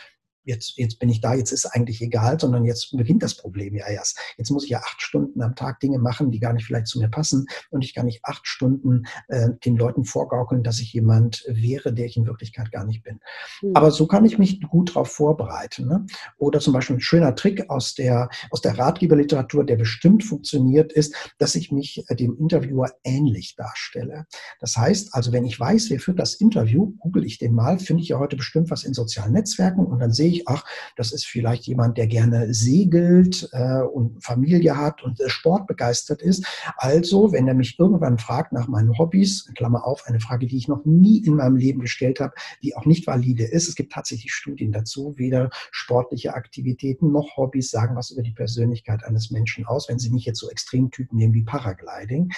[0.46, 3.86] jetzt, jetzt bin ich da, jetzt ist eigentlich egal, sondern jetzt beginnt das Problem ja
[3.86, 4.18] erst.
[4.38, 6.98] Jetzt muss ich ja acht Stunden am Tag Dinge machen, die gar nicht vielleicht zu
[7.00, 11.44] mir passen und ich kann nicht acht Stunden äh, den Leuten vorgaukeln, dass ich jemand
[11.48, 13.20] wäre, der ich in Wirklichkeit gar nicht bin.
[13.62, 13.72] Mhm.
[13.74, 15.86] Aber so kann ich mich gut darauf vorbereiten.
[15.86, 16.06] Ne?
[16.38, 21.14] Oder zum Beispiel ein schöner Trick aus der, aus der Ratgeberliteratur, der bestimmt funktioniert, ist,
[21.38, 24.26] dass ich mich äh, dem Interviewer ähnlich darstelle.
[24.60, 28.02] Das heißt also, wenn ich weiß, wer führt das Interview, google ich den mal, finde
[28.02, 30.64] ich ja heute bestimmt was in sozialen Netzwerken und dann sehe ich, ich, ach,
[30.96, 36.22] das ist vielleicht jemand, der gerne segelt äh, und Familie hat und äh, Sport begeistert
[36.22, 36.46] ist.
[36.76, 40.68] Also, wenn er mich irgendwann fragt nach meinen Hobbys, Klammer auf, eine Frage, die ich
[40.68, 43.68] noch nie in meinem Leben gestellt habe, die auch nicht valide ist.
[43.68, 49.04] Es gibt tatsächlich Studien dazu, weder sportliche Aktivitäten noch Hobbys sagen was über die Persönlichkeit
[49.04, 49.88] eines Menschen aus.
[49.88, 52.32] Wenn Sie nicht jetzt so Extremtypen nehmen wie Paragliding,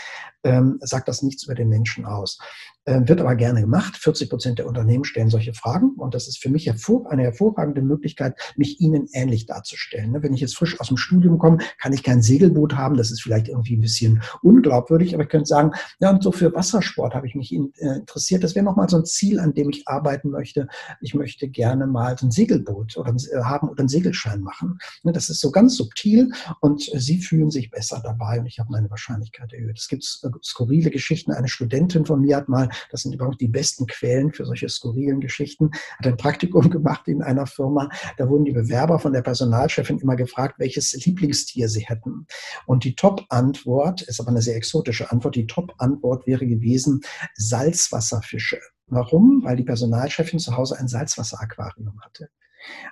[0.45, 2.39] ähm, sagt das nichts über den Menschen aus.
[2.89, 3.99] Ähm, wird aber gerne gemacht.
[3.99, 8.35] 40 Prozent der Unternehmen stellen solche Fragen und das ist für mich eine hervorragende Möglichkeit,
[8.57, 10.13] mich ihnen ähnlich darzustellen.
[10.13, 12.97] Ne, wenn ich jetzt frisch aus dem Studium komme, kann ich kein Segelboot haben.
[12.97, 16.55] Das ist vielleicht irgendwie ein bisschen unglaubwürdig, aber ich könnte sagen, ja, und so für
[16.55, 18.43] Wassersport habe ich mich äh, interessiert.
[18.43, 20.67] Das wäre nochmal so ein Ziel, an dem ich arbeiten möchte.
[21.03, 24.79] Ich möchte gerne mal ein Segelboot oder äh, haben oder einen Segelschein machen.
[25.03, 28.73] Ne, das ist so ganz subtil und Sie fühlen sich besser dabei und ich habe
[28.73, 29.79] meine Wahrscheinlichkeit erhöht.
[29.79, 31.33] Es gibt äh, skurrile Geschichten.
[31.33, 35.21] Eine Studentin von mir hat mal das sind überhaupt die besten Quellen für solche skurrilen
[35.21, 37.89] Geschichten, hat ein Praktikum gemacht in einer Firma.
[38.17, 42.27] Da wurden die Bewerber von der Personalchefin immer gefragt, welches Lieblingstier sie hätten.
[42.67, 47.01] Und die Top-Antwort, ist aber eine sehr exotische Antwort, die Top-Antwort wäre gewesen
[47.35, 48.59] Salzwasserfische.
[48.87, 49.43] Warum?
[49.45, 52.31] Weil die Personalchefin zu Hause ein Salzwasseraquarium hatte.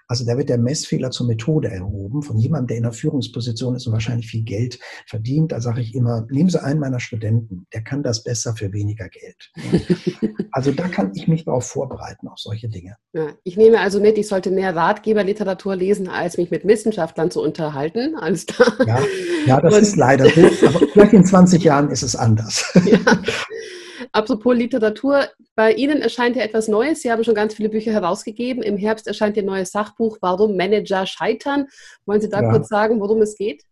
[0.09, 3.87] Also da wird der Messfehler zur Methode erhoben von jemandem, der in einer Führungsposition ist
[3.87, 5.53] und wahrscheinlich viel Geld verdient.
[5.53, 9.09] Da sage ich immer, nehmen Sie einen meiner Studenten, der kann das besser für weniger
[9.09, 9.51] Geld.
[10.53, 12.97] also da kann ich mich darauf vorbereiten, auf solche Dinge.
[13.13, 17.43] Ja, ich nehme also mit, ich sollte mehr Ratgeberliteratur lesen, als mich mit Wissenschaftlern zu
[17.43, 18.17] unterhalten.
[18.17, 18.73] Alles klar.
[18.87, 19.01] Ja,
[19.47, 20.67] ja das und ist leider so.
[20.67, 22.73] Aber vielleicht in 20 Jahren ist es anders.
[22.87, 22.99] Ja.
[24.13, 27.03] Apropos Literatur, bei Ihnen erscheint ja etwas Neues.
[27.03, 28.63] Sie haben schon ganz viele Bücher herausgegeben.
[28.63, 31.67] Im Herbst erscheint Ihr neues Sachbuch Warum Manager scheitern.
[32.05, 32.51] Wollen Sie da ja.
[32.51, 33.65] kurz sagen, worum es geht?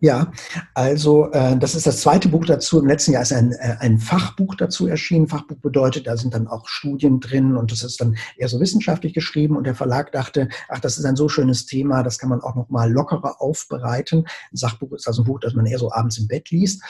[0.00, 0.30] Ja,
[0.74, 2.78] also äh, das ist das zweite Buch dazu.
[2.78, 5.26] Im letzten Jahr ist ein, äh, ein Fachbuch dazu erschienen.
[5.26, 9.12] Fachbuch bedeutet, da sind dann auch Studien drin und das ist dann eher so wissenschaftlich
[9.12, 9.56] geschrieben.
[9.56, 12.54] Und der Verlag dachte, ach, das ist ein so schönes Thema, das kann man auch
[12.54, 14.20] noch mal lockerer aufbereiten.
[14.52, 16.80] Ein Sachbuch ist also ein Buch, das man eher so abends im Bett liest.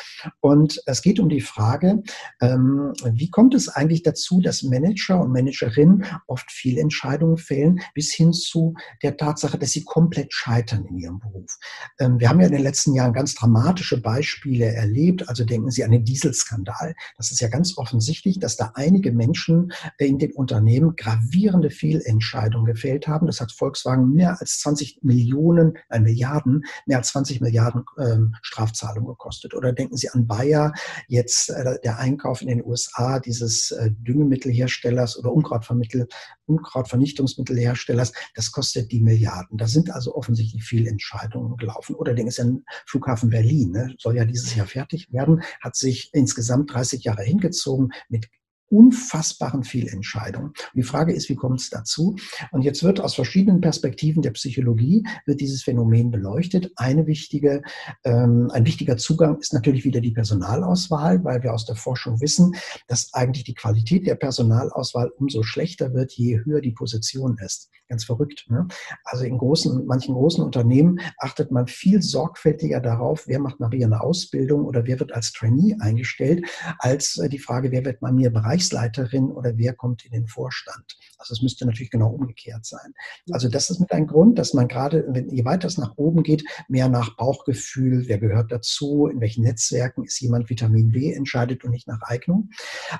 [0.40, 2.02] Und es geht um die Frage,
[2.42, 8.34] ähm, wie kommt es eigentlich dazu, dass Manager und Managerinnen oft Fehlentscheidungen fällen, bis hin
[8.34, 11.56] zu der Tatsache, dass sie komplett scheitern in ihrem Beruf.
[11.98, 15.28] Ähm, wir haben ja in den letzten Jahren ganz dramatische Beispiele erlebt.
[15.28, 16.94] Also denken Sie an den Dieselskandal.
[17.16, 23.06] Das ist ja ganz offensichtlich, dass da einige Menschen in den Unternehmen gravierende Fehlentscheidungen gefällt
[23.06, 23.26] haben.
[23.26, 29.08] Das hat Volkswagen mehr als 20 Millionen, nein, Milliarden, mehr als 20 Milliarden ähm, Strafzahlungen
[29.08, 29.54] gekostet.
[29.54, 30.74] Oder denken Sie an Bayer,
[31.06, 39.00] jetzt äh, der Einkauf in den USA dieses äh, Düngemittelherstellers oder Unkrautvernichtungsmittelherstellers, das kostet die
[39.00, 39.56] Milliarden.
[39.56, 41.94] Da sind also offensichtlich Fehlentscheidungen gelaufen.
[41.94, 46.10] Oder denken Sie an Flughafen Berlin, ne, soll ja dieses Jahr fertig werden, hat sich
[46.14, 48.30] insgesamt 30 Jahre hingezogen mit
[48.70, 50.52] unfassbaren Fehlentscheidungen.
[50.74, 52.16] Die Frage ist, wie kommt es dazu?
[52.52, 56.70] Und jetzt wird aus verschiedenen Perspektiven der Psychologie wird dieses Phänomen beleuchtet.
[56.76, 57.62] Eine wichtige,
[58.04, 62.54] ähm, ein wichtiger Zugang ist natürlich wieder die Personalauswahl, weil wir aus der Forschung wissen,
[62.86, 67.70] dass eigentlich die Qualität der Personalauswahl umso schlechter wird, je höher die Position ist.
[67.88, 68.46] Ganz verrückt.
[68.48, 68.66] Ne?
[69.04, 74.02] Also in großen, manchen großen Unternehmen achtet man viel sorgfältiger darauf, wer macht nachher eine
[74.02, 76.46] Ausbildung oder wer wird als Trainee eingestellt,
[76.78, 80.26] als äh, die Frage, wer wird bei mir Bereich Bereichsleiterin oder wer kommt in den
[80.26, 80.96] Vorstand.
[81.18, 82.92] Also es müsste natürlich genau umgekehrt sein.
[83.30, 86.22] Also das ist mit ein Grund, dass man gerade, wenn je weiter es nach oben
[86.22, 91.64] geht, mehr nach Bauchgefühl, wer gehört dazu, in welchen Netzwerken ist jemand Vitamin B entscheidet
[91.64, 92.50] und nicht nach Eignung.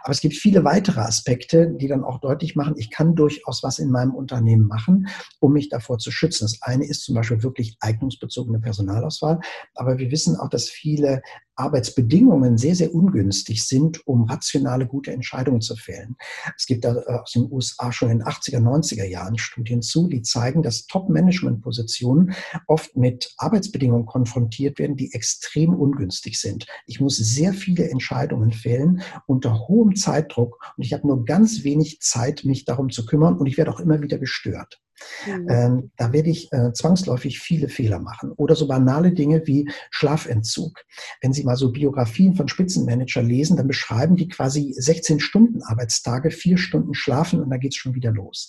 [0.03, 3.79] Aber es gibt viele weitere Aspekte, die dann auch deutlich machen, ich kann durchaus was
[3.79, 5.09] in meinem Unternehmen machen,
[5.41, 6.45] um mich davor zu schützen.
[6.45, 9.41] Das eine ist zum Beispiel wirklich eignungsbezogene Personalauswahl.
[9.75, 11.23] Aber wir wissen auch, dass viele
[11.59, 16.17] Arbeitsbedingungen sehr, sehr ungünstig sind, um rationale, gute Entscheidungen zu fällen.
[16.57, 20.09] Es gibt da äh, aus den USA schon in den 80er, 90er Jahren Studien zu,
[20.09, 22.35] die zeigen, dass Top-Management-Positionen
[22.67, 26.67] oft mit Arbeitsbedingungen konfrontiert werden, die extrem ungünstig sind.
[26.87, 32.01] Ich muss sehr viele Entscheidungen fällen unter hohem Zeitdruck und ich habe nur ganz wenig
[32.01, 34.81] Zeit, mich darum zu kümmern und ich werde auch immer wieder gestört.
[35.27, 35.91] Mhm.
[35.97, 38.33] Da werde ich äh, zwangsläufig viele Fehler machen.
[38.33, 40.85] Oder so banale Dinge wie Schlafentzug.
[41.21, 46.31] Wenn Sie mal so Biografien von Spitzenmanager lesen, dann beschreiben die quasi 16 Stunden Arbeitstage,
[46.31, 48.49] vier Stunden schlafen und da geht es schon wieder los.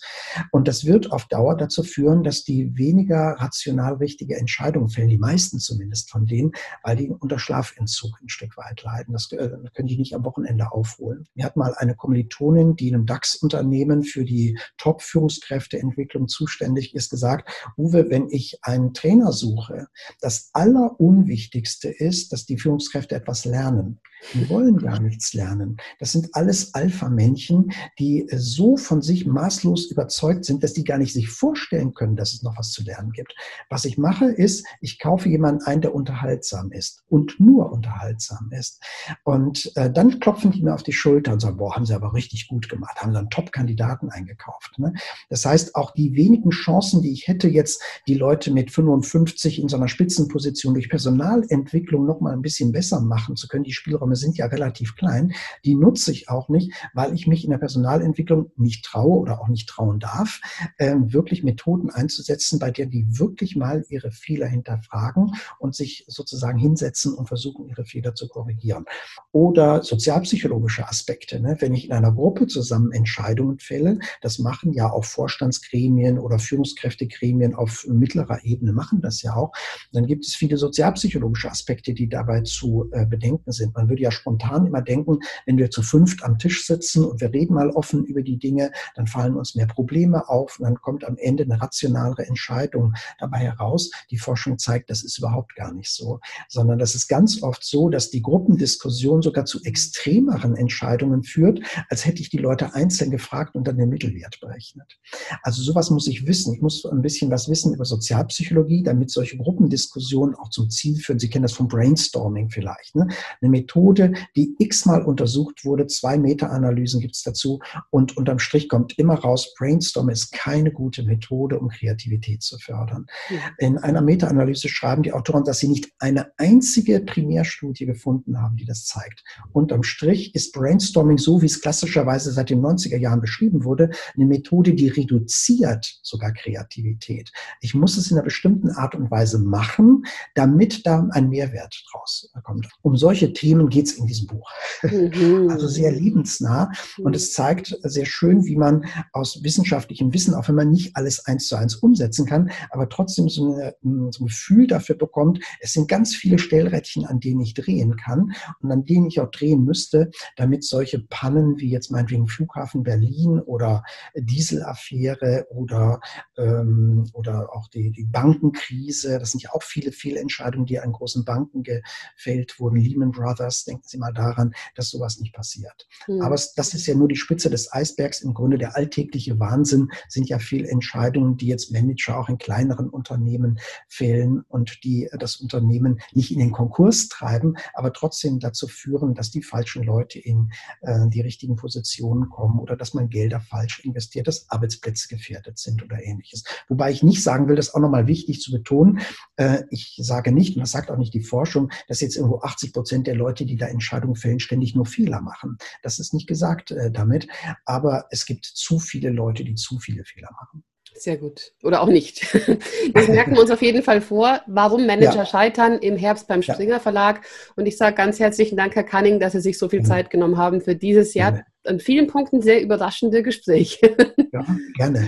[0.52, 5.18] Und das wird auf Dauer dazu führen, dass die weniger rational richtige Entscheidungen fällen, die
[5.18, 6.52] meisten zumindest von denen,
[6.84, 9.14] weil die unter Schlafentzug ein Stück weit leiden.
[9.14, 11.26] Das äh, können die nicht am Wochenende aufholen.
[11.36, 17.52] Mir hat mal eine Kommilitonin, die in einem DAX-Unternehmen für die Top-Führungskräfteentwicklung zuständig ist, gesagt,
[17.78, 19.88] Uwe, wenn ich einen Trainer suche,
[20.22, 24.00] das Allerunwichtigste ist, dass die Führungskräfte etwas lernen.
[24.34, 25.78] Die wollen gar nichts lernen.
[26.00, 30.98] Das sind alles Alpha-Männchen, die äh, so von sich maßlos überzeugt sind, dass die gar
[30.98, 33.34] nicht sich vorstellen können, dass es noch was zu lernen gibt.
[33.70, 38.82] Was ich mache, ist, ich kaufe jemanden ein, der unterhaltsam ist und nur unterhaltsam ist.
[39.24, 42.14] Und äh, dann klopfen die mir auf die Schulter und sagen, boah, haben sie aber
[42.14, 44.78] richtig gut gemacht, haben dann Top-Kandidaten eingekauft.
[44.78, 44.94] Ne?
[45.30, 49.70] Das heißt, auch die wenigen Chancen, die ich hätte, jetzt die Leute mit 55 in
[49.70, 54.09] so einer Spitzenposition durch Personalentwicklung noch mal ein bisschen besser machen zu können, die Spielräume
[54.16, 55.34] sind ja relativ klein,
[55.66, 59.48] die nutze ich auch nicht, weil ich mich in der Personalentwicklung nicht traue oder auch
[59.48, 60.42] nicht trauen darf,
[60.78, 66.58] äh, wirklich Methoden einzusetzen, bei der die wirklich mal ihre Fehler hinterfragen und sich sozusagen
[66.58, 68.86] hinsetzen und versuchen, ihre Fehler zu korrigieren.
[69.32, 71.40] Oder sozialpsychologische Aspekte.
[71.40, 71.58] Ne?
[71.60, 77.56] Wenn ich in einer Gruppe zusammen Entscheidungen fälle, das machen ja auch Vorstandsgremien oder Führungskräftegremien
[77.56, 79.52] auf mittlerer Ebene, machen das ja auch,
[79.92, 83.76] dann gibt es viele sozialpsychologische Aspekte, die dabei zu äh, bedenken sind.
[83.76, 87.34] Man würde ja spontan immer denken, wenn wir zu fünft am Tisch sitzen und wir
[87.34, 91.04] reden mal offen über die Dinge, dann fallen uns mehr Probleme auf und dann kommt
[91.06, 93.92] am Ende eine rationalere Entscheidung dabei heraus.
[94.12, 97.90] Die Forschung zeigt, das ist überhaupt gar nicht so, sondern das ist ganz oft so,
[97.90, 103.56] dass die Gruppendiskussion sogar zu extremeren Entscheidungen führt, als hätte ich die Leute einzeln gefragt
[103.56, 105.00] und dann den Mittelwert berechnet.
[105.44, 106.54] Also sowas muss ich wissen.
[106.54, 111.20] Ich muss ein bisschen was wissen über Sozialpsychologie, damit solche Gruppendiskussionen auch zum Ziel führen.
[111.20, 112.96] Sie kennen das vom Brainstorming vielleicht.
[112.96, 113.08] Ne?
[113.42, 117.60] Eine Methode, die x-mal untersucht wurde, zwei Meta-Analysen gibt es dazu
[117.90, 123.06] und unterm Strich kommt immer raus, Brainstorm ist keine gute Methode, um Kreativität zu fördern.
[123.30, 123.38] Ja.
[123.58, 128.66] In einer Meta-Analyse schreiben die Autoren, dass sie nicht eine einzige Primärstudie gefunden haben, die
[128.66, 129.24] das zeigt.
[129.52, 134.26] Unterm Strich ist Brainstorming so, wie es klassischerweise seit den 90er Jahren beschrieben wurde, eine
[134.26, 137.32] Methode, die reduziert sogar Kreativität.
[137.62, 142.32] Ich muss es in einer bestimmten Art und Weise machen, damit da ein Mehrwert draus
[142.44, 142.70] kommt.
[142.82, 144.50] Um solche Themen geht es in diesem Buch.
[144.84, 145.50] Mhm.
[145.50, 150.56] Also sehr lebensnah und es zeigt sehr schön, wie man aus wissenschaftlichem Wissen, auch wenn
[150.56, 153.76] man nicht alles eins zu eins umsetzen kann, aber trotzdem so, eine,
[154.12, 158.34] so ein Gefühl dafür bekommt, es sind ganz viele Stellrädchen, an denen ich drehen kann
[158.62, 163.40] und an denen ich auch drehen müsste, damit solche Pannen wie jetzt meinetwegen Flughafen Berlin
[163.40, 163.84] oder
[164.16, 166.00] Dieselaffäre oder,
[166.38, 171.26] ähm, oder auch die, die Bankenkrise, das sind ja auch viele Fehlentscheidungen, die an großen
[171.26, 175.88] Banken gefällt wurden, Lehman Brothers, denken Sie mal daran, dass sowas nicht passiert.
[176.08, 176.22] Mhm.
[176.22, 178.22] Aber das ist ja nur die Spitze des Eisbergs.
[178.22, 182.90] Im Grunde der alltägliche Wahnsinn sind ja viele Entscheidungen, die jetzt Manager auch in kleineren
[182.90, 189.14] Unternehmen fällen und die das Unternehmen nicht in den Konkurs treiben, aber trotzdem dazu führen,
[189.14, 190.52] dass die falschen Leute in
[190.82, 195.84] äh, die richtigen Positionen kommen oder dass man Gelder falsch investiert, dass Arbeitsplätze gefährdet sind
[195.84, 196.44] oder ähnliches.
[196.68, 199.00] Wobei ich nicht sagen will, das ist auch nochmal wichtig zu betonen,
[199.36, 202.74] äh, ich sage nicht, und das sagt auch nicht die Forschung, dass jetzt irgendwo 80
[202.74, 205.58] Prozent der Leute, die da Entscheidungen fällen, ständig nur Fehler machen.
[205.84, 207.28] Das ist nicht gesagt äh, damit,
[207.66, 210.64] aber es gibt zu viele Leute, die zu viele Fehler machen.
[210.96, 211.54] Sehr gut.
[211.64, 212.26] Oder auch nicht.
[212.94, 214.42] Das merken wir uns auf jeden Fall vor.
[214.48, 215.26] Warum Manager ja.
[215.26, 217.22] scheitern im Herbst beim Springer Verlag.
[217.56, 220.38] Und ich sage ganz herzlichen Dank, Herr Canning, dass Sie sich so viel Zeit genommen
[220.38, 221.44] haben für dieses Jahr.
[221.66, 223.80] An vielen Punkten sehr überraschende Gespräch.
[224.32, 224.46] Ja,
[224.76, 225.08] gerne.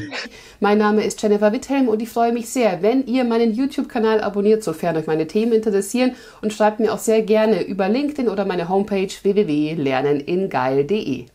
[0.62, 4.64] Mein Name ist Jennifer Witthelm und ich freue mich sehr, wenn ihr meinen YouTube-Kanal abonniert,
[4.64, 8.68] sofern euch meine Themen interessieren und schreibt mir auch sehr gerne über LinkedIn oder meine
[8.68, 11.28] Homepage www.lerneningeil.de.